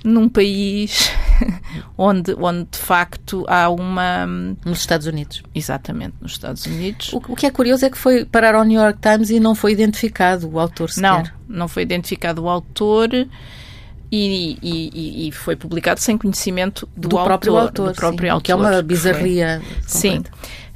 num 0.02 0.28
país 0.28 1.10
onde, 1.98 2.34
onde 2.34 2.68
de 2.70 2.78
facto 2.78 3.44
há 3.48 3.68
uma. 3.68 4.26
Nos 4.64 4.78
Estados 4.78 5.06
Unidos. 5.06 5.42
Exatamente, 5.54 6.14
nos 6.20 6.32
Estados 6.32 6.66
Unidos. 6.66 7.12
O, 7.12 7.18
o 7.18 7.36
que 7.36 7.46
é 7.46 7.50
curioso 7.50 7.84
é 7.84 7.90
que 7.90 7.98
foi 7.98 8.24
parar 8.24 8.54
ao 8.54 8.64
New 8.64 8.80
York 8.80 8.98
Times 9.00 9.30
e 9.30 9.40
não 9.40 9.54
foi 9.54 9.72
identificado 9.72 10.48
o 10.48 10.58
autor 10.58 10.90
sequer. 10.90 11.02
Não, 11.02 11.24
não 11.48 11.68
foi 11.68 11.82
identificado 11.82 12.42
o 12.42 12.48
autor. 12.48 13.10
E, 14.10 14.56
e, 14.62 15.28
e, 15.28 15.32
foi 15.32 15.56
publicado 15.56 15.98
sem 15.98 16.16
conhecimento 16.16 16.88
do, 16.96 17.08
do 17.08 17.18
autor, 17.18 17.26
próprio 17.26 17.56
autor, 17.56 17.88
do 17.88 17.94
próprio 17.94 18.26
sim, 18.28 18.30
autor 18.30 18.44
que 18.44 18.52
é 18.52 18.54
uma 18.54 18.82
bizarria. 18.82 19.60
Sim. 19.86 20.22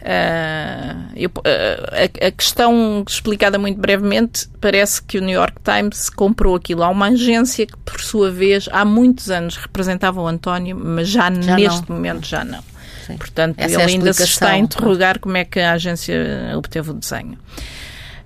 Uh, 0.01 1.13
eu, 1.15 1.29
uh, 1.29 2.23
a, 2.23 2.27
a, 2.27 2.31
questão 2.31 3.05
explicada 3.07 3.59
muito 3.59 3.79
brevemente 3.79 4.49
parece 4.59 5.03
que 5.03 5.19
o 5.19 5.21
New 5.21 5.35
York 5.35 5.57
Times 5.63 6.09
comprou 6.09 6.57
aquilo 6.57 6.83
a 6.83 6.89
uma 6.89 7.09
agência 7.09 7.67
que, 7.67 7.77
por 7.77 8.01
sua 8.01 8.31
vez, 8.31 8.67
há 8.73 8.83
muitos 8.83 9.31
anos 9.31 9.57
representava 9.57 10.21
o 10.21 10.27
António, 10.27 10.75
mas 10.75 11.09
já, 11.09 11.31
já 11.31 11.55
neste 11.55 11.89
não. 11.89 11.97
momento 11.97 12.27
já 12.27 12.45
não. 12.45 12.65
Sim. 13.07 13.19
Portanto, 13.19 13.59
Essa 13.59 13.75
ele 13.75 13.83
é 13.83 13.87
ainda 13.87 14.13
se 14.15 14.25
está 14.25 14.51
a 14.51 14.59
interrogar 14.59 15.19
como 15.19 15.37
é 15.37 15.45
que 15.45 15.61
a 15.61 15.73
agência 15.73 16.17
obteve 16.57 16.91
o 16.91 16.95
desenho. 16.95 17.37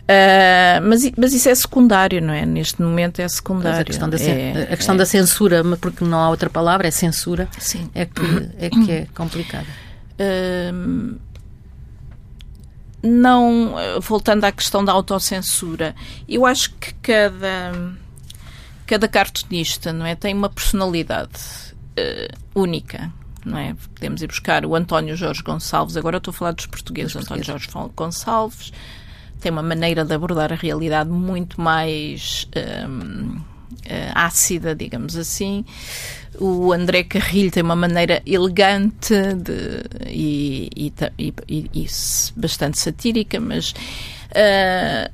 Uh, 0.05 0.85
mas, 0.87 1.11
mas 1.17 1.33
isso 1.33 1.49
é 1.49 1.55
secundário, 1.55 2.21
não 2.21 2.35
é? 2.35 2.45
Neste 2.45 2.83
momento 2.83 3.21
é 3.21 3.29
secundário. 3.29 3.81
a 3.81 3.85
questão, 3.85 4.09
da, 4.09 4.19
é, 4.19 4.69
a 4.71 4.77
questão 4.77 4.95
é. 4.95 4.99
da 4.99 5.07
censura, 5.07 5.63
porque 5.81 6.05
não 6.05 6.19
há 6.19 6.29
outra 6.29 6.51
palavra, 6.51 6.87
é 6.87 6.91
censura, 6.91 7.49
Sim. 7.59 7.91
É, 7.95 8.05
que, 8.05 8.21
é 8.59 8.71
que 8.71 8.93
é 8.93 9.07
complicada. 9.15 9.67
Uh, 10.21 11.19
não, 13.03 13.75
voltando 14.01 14.45
à 14.45 14.53
questão 14.53 14.85
da 14.85 14.93
autocensura, 14.93 15.95
eu 16.29 16.45
acho 16.45 16.75
que 16.75 16.93
cada, 16.95 17.73
cada 18.87 19.09
cartunista 19.09 19.93
não 19.93 20.05
é, 20.05 20.15
tem 20.15 20.35
uma 20.35 20.51
personalidade 20.51 21.41
uh, 21.99 22.61
única. 22.61 23.11
Não 23.45 23.59
é? 23.59 23.77
Podemos 23.95 24.23
ir 24.23 24.27
buscar 24.27 24.65
o 24.65 24.75
António 24.75 25.15
Jorge 25.17 25.43
Gonçalves, 25.43 25.99
agora 25.99 26.17
estou 26.17 26.31
a 26.31 26.35
falar 26.35 26.53
dos 26.53 26.65
portugueses, 26.65 27.15
António 27.15 27.45
Jorge 27.45 27.69
Gonçalves, 27.95 28.73
tem 29.41 29.53
uma 29.53 29.63
maneira 29.63 30.05
de 30.05 30.15
abordar 30.15 30.53
a 30.53 30.57
realidade 30.57 31.11
muito 31.11 31.61
mais 31.61 32.49
um, 32.89 33.41
eh, 33.87 34.11
ácida, 34.15 34.75
digamos 34.75 35.17
assim. 35.17 35.65
O 36.41 36.73
André 36.73 37.05
Carrilho 37.05 37.51
tem 37.51 37.63
uma 37.63 37.77
maneira 37.77 38.23
elegante 38.27 39.15
de, 39.35 39.83
e, 40.07 40.71
e, 40.75 40.93
e, 41.49 41.71
e 41.75 41.87
bastante 42.37 42.79
satírica, 42.79 43.39
mas. 43.39 43.73
Uh, 44.31 45.13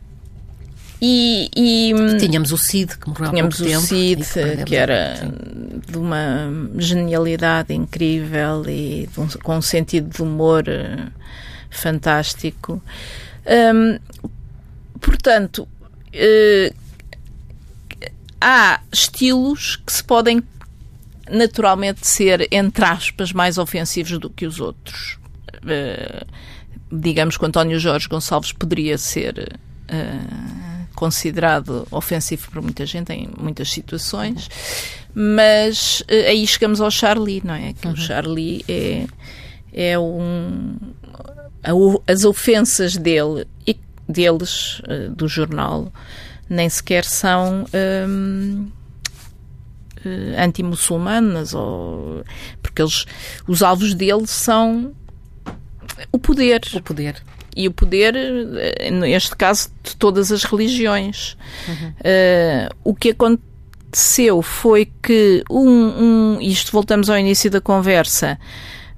e, 1.02 1.50
e, 1.56 2.16
tínhamos 2.18 2.52
o 2.52 2.58
Cid, 2.58 2.98
que 2.98 3.08
morreu 3.08 3.30
tínhamos 3.30 3.60
há 3.60 3.64
pouco 3.64 3.78
o 3.78 3.80
Cid, 3.80 4.22
que 4.66 4.76
era 4.76 5.16
sim. 5.16 5.80
de 5.90 5.98
uma 5.98 6.50
genialidade 6.76 7.72
incrível 7.72 8.62
e 8.68 9.08
um, 9.16 9.26
com 9.42 9.56
um 9.56 9.62
sentido 9.62 10.10
de 10.10 10.22
humor 10.22 10.64
uh, 10.68 11.10
fantástico. 11.70 12.82
Um, 13.46 13.98
portanto, 15.00 15.68
uh, 16.14 16.74
há 18.40 18.80
estilos 18.92 19.76
que 19.76 19.92
se 19.92 20.02
podem 20.02 20.42
naturalmente 21.28 22.06
ser, 22.06 22.48
entre 22.50 22.84
aspas, 22.84 23.32
mais 23.32 23.58
ofensivos 23.58 24.18
do 24.18 24.30
que 24.30 24.46
os 24.46 24.60
outros. 24.60 25.18
Uh, 25.56 26.26
digamos 26.90 27.36
que 27.36 27.46
António 27.46 27.78
Jorge 27.78 28.08
Gonçalves 28.08 28.52
poderia 28.52 28.98
ser 28.98 29.58
uh, 29.84 30.86
considerado 30.94 31.86
ofensivo 31.90 32.50
por 32.50 32.62
muita 32.62 32.84
gente 32.84 33.12
em 33.12 33.30
muitas 33.38 33.70
situações, 33.70 34.48
mas 35.14 36.02
aí 36.28 36.46
chegamos 36.46 36.80
ao 36.80 36.90
Charlie, 36.90 37.42
não 37.44 37.54
é? 37.54 37.72
Que 37.72 37.86
uhum. 37.86 37.92
o 37.92 37.96
Charlie 37.96 38.64
é, 38.68 39.06
é 39.72 39.98
um. 39.98 40.76
as 42.06 42.24
ofensas 42.24 42.96
dele 42.96 43.46
e 43.66 43.74
deles, 44.10 44.82
do 45.14 45.28
jornal, 45.28 45.92
nem 46.48 46.68
sequer 46.68 47.04
são. 47.04 47.64
Um, 48.08 48.68
uh, 50.04 50.40
anti-muçulmanas, 50.42 51.54
ou, 51.54 52.24
porque 52.62 52.82
eles, 52.82 53.06
os 53.46 53.62
alvos 53.62 53.94
dele 53.94 54.26
são 54.26 54.92
o 56.12 56.18
poder. 56.18 56.60
O 56.74 56.82
poder. 56.82 57.22
E 57.54 57.66
o 57.66 57.72
poder, 57.72 58.14
eh, 58.16 58.90
neste 58.90 59.34
caso, 59.36 59.70
de 59.82 59.96
todas 59.96 60.30
as 60.30 60.44
religiões. 60.44 61.36
Uhum. 61.68 61.88
Uh, 61.88 62.74
o 62.84 62.94
que 62.94 63.10
aconteceu 63.10 64.40
foi 64.40 64.90
que 65.02 65.42
um, 65.50 66.36
um, 66.36 66.40
isto 66.40 66.70
voltamos 66.70 67.10
ao 67.10 67.18
início 67.18 67.50
da 67.50 67.60
conversa, 67.60 68.38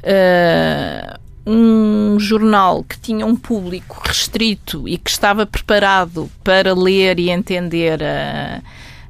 uh, 0.03 1.19
um 1.47 2.19
jornal 2.19 2.85
que 2.85 2.99
tinha 2.99 3.27
um 3.27 3.35
público 3.35 4.01
restrito 4.05 4.89
e 4.89 4.97
que 4.97 5.11
estava 5.11 5.45
preparado 5.45 6.31
para 6.45 6.75
ler 6.75 7.19
e 7.19 7.31
entender 7.31 8.03
a, 8.03 8.63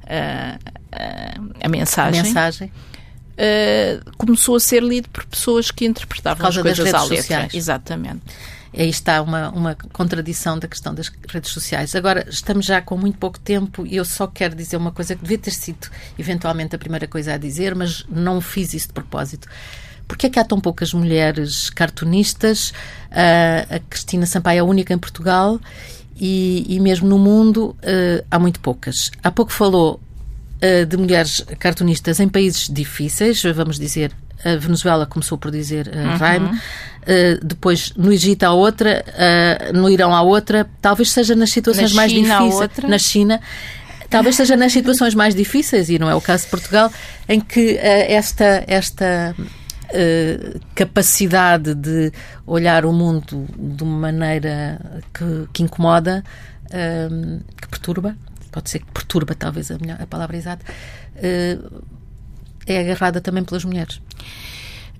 a, 0.06 0.58
a, 1.62 1.68
mensagem. 1.68 2.20
A 2.20 2.24
mensagem. 2.24 2.72
Uh, 3.32 4.16
começou 4.16 4.56
a 4.56 4.60
ser 4.60 4.82
lido 4.82 5.08
por 5.08 5.24
pessoas 5.24 5.70
que 5.70 5.84
interpretavam 5.84 6.46
as 6.46 6.56
coisas 6.56 6.94
à 6.94 7.02
letra. 7.02 7.16
Sociais. 7.16 7.54
Exatamente. 7.54 8.22
Aí 8.74 8.88
está 8.88 9.20
uma, 9.20 9.50
uma 9.50 9.74
contradição 9.92 10.58
da 10.58 10.66
questão 10.66 10.94
das 10.94 11.12
redes 11.28 11.50
sociais. 11.50 11.94
Agora, 11.94 12.26
estamos 12.28 12.64
já 12.64 12.80
com 12.80 12.96
muito 12.96 13.18
pouco 13.18 13.38
tempo 13.38 13.86
e 13.86 13.96
eu 13.96 14.04
só 14.04 14.26
quero 14.26 14.54
dizer 14.54 14.78
uma 14.78 14.90
coisa 14.90 15.14
que 15.14 15.20
devia 15.20 15.36
ter 15.36 15.50
sido 15.50 15.90
eventualmente 16.18 16.74
a 16.74 16.78
primeira 16.78 17.06
coisa 17.06 17.34
a 17.34 17.36
dizer, 17.36 17.74
mas 17.74 18.06
não 18.08 18.40
fiz 18.40 18.72
isso 18.72 18.88
de 18.88 18.94
propósito. 18.94 19.46
Porquê 20.12 20.26
é 20.26 20.28
que 20.28 20.38
há 20.38 20.44
tão 20.44 20.60
poucas 20.60 20.92
mulheres 20.92 21.70
cartunistas? 21.70 22.68
Uh, 23.10 23.76
a 23.76 23.78
Cristina 23.88 24.26
Sampaio 24.26 24.58
é 24.58 24.60
a 24.60 24.64
única 24.64 24.92
em 24.92 24.98
Portugal 24.98 25.58
e, 26.20 26.66
e 26.68 26.78
mesmo 26.80 27.08
no 27.08 27.18
mundo 27.18 27.74
uh, 27.78 28.22
há 28.30 28.38
muito 28.38 28.60
poucas. 28.60 29.10
Há 29.22 29.30
pouco 29.30 29.50
falou 29.50 29.98
uh, 30.62 30.84
de 30.84 30.98
mulheres 30.98 31.42
cartunistas 31.58 32.20
em 32.20 32.28
países 32.28 32.68
difíceis, 32.68 33.42
vamos 33.54 33.78
dizer, 33.78 34.12
a 34.44 34.54
Venezuela 34.56 35.06
começou 35.06 35.38
por 35.38 35.50
dizer 35.50 35.88
uh, 35.88 35.96
uhum. 35.96 36.16
Raim, 36.18 36.44
uh, 36.44 36.58
depois 37.42 37.94
no 37.96 38.12
Egito 38.12 38.44
há 38.44 38.52
outra, 38.52 39.02
uh, 39.08 39.74
no 39.74 39.88
Irão 39.88 40.14
há 40.14 40.20
outra, 40.20 40.68
talvez 40.82 41.10
seja 41.10 41.34
nas 41.34 41.48
situações 41.48 41.92
na 41.92 41.96
mais 41.96 42.12
China 42.12 42.38
difíceis. 42.38 42.70
Na 42.86 42.98
China. 42.98 43.40
Talvez 44.10 44.36
seja 44.36 44.58
nas 44.58 44.74
situações 44.74 45.14
mais 45.14 45.34
difíceis, 45.34 45.88
e 45.88 45.98
não 45.98 46.10
é 46.10 46.14
o 46.14 46.20
caso 46.20 46.44
de 46.44 46.50
Portugal, 46.50 46.92
em 47.26 47.40
que 47.40 47.78
esta, 47.78 48.62
esta 48.66 49.34
capacidade 50.74 51.74
de 51.74 52.12
olhar 52.46 52.84
o 52.84 52.92
mundo 52.92 53.46
de 53.56 53.82
uma 53.82 54.10
maneira 54.10 55.02
que, 55.12 55.48
que 55.52 55.62
incomoda, 55.62 56.24
que 57.60 57.68
perturba, 57.68 58.16
pode 58.52 58.70
ser 58.70 58.80
que 58.80 58.92
perturba 58.92 59.34
talvez 59.34 59.70
a, 59.70 59.78
melhor, 59.78 60.00
a 60.00 60.06
palavra 60.06 60.36
exata, 60.36 60.64
uh, 61.16 61.82
é 62.66 62.80
agarrada 62.80 63.20
também 63.20 63.42
pelas 63.42 63.64
mulheres. 63.64 63.96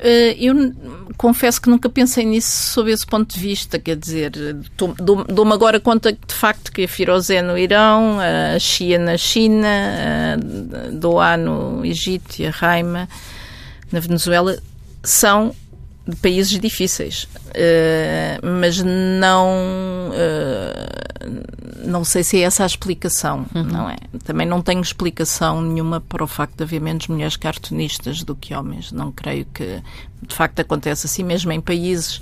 Uh, 0.01 0.35
eu 0.37 0.75
confesso 1.17 1.63
que 1.63 1.71
nunca 1.71 1.89
pensei 1.89 2.25
nisso 2.25 2.73
sob 2.73 2.91
esse 2.91 3.07
ponto 3.07 3.33
de 3.33 3.39
vista, 3.39 3.79
quer 3.79 3.97
dizer, 3.97 4.33
dou-me 5.29 5.53
agora 5.53 5.79
conta 5.79 6.13
de 6.13 6.35
facto 6.35 6.73
que 6.73 6.85
a 6.85 6.89
Firozé 6.89 7.41
no 7.41 7.57
Irão, 7.57 8.19
a 8.19 8.59
Xia 8.59 8.99
na 8.99 9.17
China, 9.17 9.69
a 9.69 10.91
Doá 10.91 11.37
no 11.37 11.85
Egito 11.85 12.41
e 12.41 12.47
a 12.47 12.51
Raima 12.51 13.09
na 13.93 14.01
Venezuela 14.01 14.59
são 15.03 15.55
de 16.07 16.17
países 16.17 16.59
difíceis, 16.59 17.25
uh, 17.25 18.61
mas 18.61 18.83
não 18.83 20.11
uh, 20.11 21.13
não 21.85 22.05
sei 22.05 22.25
se 22.25 22.39
é 22.39 22.43
essa 22.43 22.65
a 22.65 22.67
explicação, 22.67 23.47
uhum. 23.55 23.63
não 23.65 23.91
é? 23.91 23.97
Também 24.25 24.47
não 24.47 24.61
tenho 24.61 24.81
explicação 24.81 25.63
nenhuma 25.63 26.01
para 26.01 26.25
o 26.25 26.27
facto 26.27 26.57
de 26.57 26.65
haver 26.65 26.81
menos 26.81 27.07
mulheres 27.09 27.37
cartunistas 27.37 28.23
do 28.23 28.35
que 28.35 28.55
homens. 28.55 28.93
Não 28.93 29.13
creio 29.13 29.47
que 29.53 29.83
de 30.23 30.35
facto 30.35 30.61
acontece 30.61 31.07
assim, 31.07 31.23
mesmo 31.23 31.53
em 31.53 31.61
países 31.61 32.21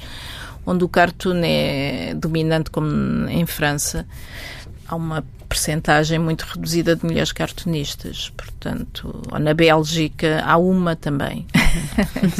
onde 0.66 0.84
o 0.84 0.88
cartoon 0.88 1.40
é 1.42 2.14
dominante, 2.14 2.70
como 2.70 3.28
em 3.28 3.46
França, 3.46 4.06
há 4.90 4.96
uma 4.96 5.24
percentagem 5.48 6.18
muito 6.18 6.42
reduzida 6.42 6.96
de 6.96 7.04
mulheres 7.04 7.30
cartunistas. 7.30 8.32
Portanto, 8.36 9.22
na 9.40 9.54
Bélgica 9.54 10.42
há 10.44 10.56
uma 10.56 10.96
também. 10.96 11.46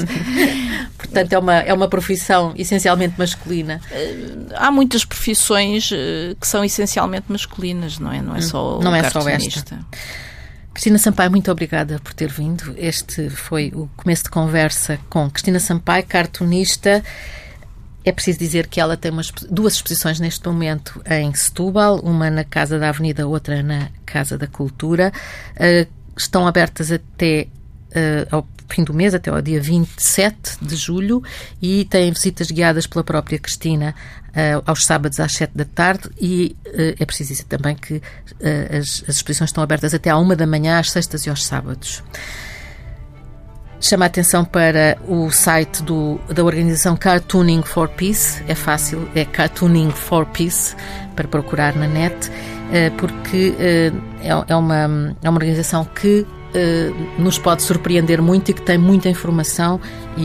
Portanto, 0.99 1.33
é 1.33 1.39
uma, 1.39 1.55
é 1.55 1.73
uma 1.73 1.89
profissão 1.89 2.53
essencialmente 2.57 3.15
masculina. 3.17 3.81
Há 4.57 4.71
muitas 4.71 5.05
profissões 5.05 5.91
eh, 5.93 6.35
que 6.41 6.47
são 6.47 6.65
essencialmente 6.65 7.27
masculinas, 7.29 7.99
não 7.99 8.13
é? 8.13 8.21
Não 8.21 8.35
é 8.35 8.41
só 8.41 8.81
não 8.81 8.95
é 8.95 9.09
só 9.09 9.29
esta. 9.29 9.79
Cristina 10.73 10.99
Sampaio, 10.99 11.31
muito 11.31 11.51
obrigada 11.51 12.01
por 12.01 12.13
ter 12.13 12.31
vindo. 12.31 12.75
Este 12.77 13.31
foi 13.31 13.73
o 13.75 13.89
começo 13.97 14.25
de 14.25 14.31
conversa 14.31 14.99
com 15.09 15.31
Cristina 15.31 15.61
Sampaio, 15.61 16.05
cartunista. 16.05 17.03
É 18.05 18.13
preciso 18.13 18.39
dizer 18.39 18.67
que 18.67 18.81
ela 18.81 18.97
tem 18.97 19.11
umas, 19.11 19.31
duas 19.51 19.75
exposições 19.75 20.19
neste 20.19 20.47
momento 20.47 21.03
em 21.07 21.33
Setúbal, 21.35 22.01
uma 22.01 22.31
na 22.31 22.45
Casa 22.45 22.79
da 22.79 22.89
Avenida, 22.89 23.27
outra 23.27 23.63
na 23.63 23.91
Casa 24.07 24.39
da 24.39 24.47
Cultura. 24.47 25.13
Uh, 25.57 25.87
estão 26.17 26.47
abertas 26.47 26.91
até 26.91 27.47
uh, 27.91 28.37
ao 28.37 28.49
fim 28.71 28.85
do 28.85 28.95
mês, 28.95 29.15
até 29.15 29.31
ao 29.31 29.43
dia 29.43 29.61
27 29.61 30.59
de 30.63 30.77
julho, 30.77 31.23
e 31.61 31.85
têm 31.85 32.11
visitas 32.11 32.51
guiadas 32.51 32.87
pela 32.87 33.05
própria 33.05 33.39
Cristina 33.39 33.95
uh, 34.29 34.63
aos 34.65 34.87
sábados 34.87 35.21
às 35.21 35.33
7 35.33 35.53
da 35.55 35.67
tarde. 35.67 36.09
E 36.19 36.57
é 36.99 37.05
preciso 37.05 37.33
dizer 37.33 37.45
também 37.45 37.77
que 37.77 38.01
as, 38.71 39.05
as 39.07 39.17
exposições 39.17 39.51
estão 39.51 39.63
abertas 39.63 39.93
até 39.93 40.09
à 40.09 40.17
uma 40.17 40.35
da 40.35 40.47
manhã, 40.47 40.79
às 40.79 40.91
sextas 40.91 41.27
e 41.27 41.31
aos 41.31 41.45
sábados. 41.45 42.03
Chama 43.81 44.05
a 44.05 44.09
atenção 44.09 44.45
para 44.45 44.99
o 45.09 45.31
site 45.31 45.83
do, 45.83 46.21
da 46.29 46.45
organização 46.45 46.95
Cartooning 46.97 47.63
for 47.63 47.89
Peace. 47.89 48.45
É 48.47 48.55
fácil, 48.55 49.09
é 49.15 49.25
Cartooning 49.25 49.91
for 49.91 50.27
Peace, 50.27 50.77
para 51.17 51.27
procurar 51.27 51.75
na 51.75 51.89
net, 51.89 52.31
eh, 52.73 52.91
porque 52.91 53.55
eh, 53.59 53.91
é, 54.23 54.53
é 54.53 54.57
uma, 54.57 55.17
é 55.23 55.31
uma 55.31 55.39
organização 55.39 55.87
que 55.87 56.27
eh, 56.53 56.91
nos 57.19 57.39
pode 57.39 57.63
surpreender 57.63 58.21
muito 58.21 58.51
e 58.51 58.55
que 58.55 58.61
tem 58.61 58.77
muita 58.77 59.09
informação 59.09 59.81
e, 60.15 60.25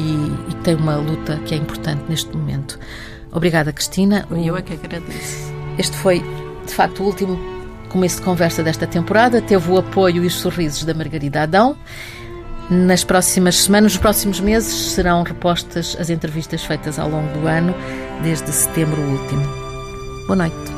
e 0.49 0.55
tem 0.63 0.75
uma 0.75 0.97
luta 0.97 1.37
que 1.45 1.53
é 1.53 1.57
importante 1.57 2.03
neste 2.09 2.35
momento. 2.35 2.77
Obrigada, 3.31 3.71
Cristina. 3.71 4.27
Eu 4.31 4.57
é 4.57 4.61
que 4.61 4.73
agradeço. 4.73 5.53
Este 5.77 5.95
foi, 5.95 6.19
de 6.65 6.73
facto, 6.73 7.01
o 7.01 7.05
último 7.05 7.39
começo 7.87 8.17
de 8.17 8.23
conversa 8.23 8.61
desta 8.61 8.85
temporada. 8.85 9.41
Teve 9.41 9.71
o 9.71 9.77
apoio 9.77 10.23
e 10.25 10.27
os 10.27 10.35
sorrisos 10.35 10.83
da 10.83 10.93
Margarida 10.93 11.43
Adão. 11.43 11.77
Nas 12.70 13.03
próximas 13.03 13.61
semanas, 13.61 13.93
nos 13.93 14.01
próximos 14.01 14.39
meses, 14.39 14.93
serão 14.93 15.22
repostas 15.22 15.95
as 15.99 16.09
entrevistas 16.09 16.63
feitas 16.63 16.97
ao 16.97 17.09
longo 17.09 17.32
do 17.39 17.47
ano, 17.47 17.76
desde 18.24 18.51
setembro 18.51 18.99
último. 19.01 19.43
Boa 20.26 20.36
noite. 20.36 20.74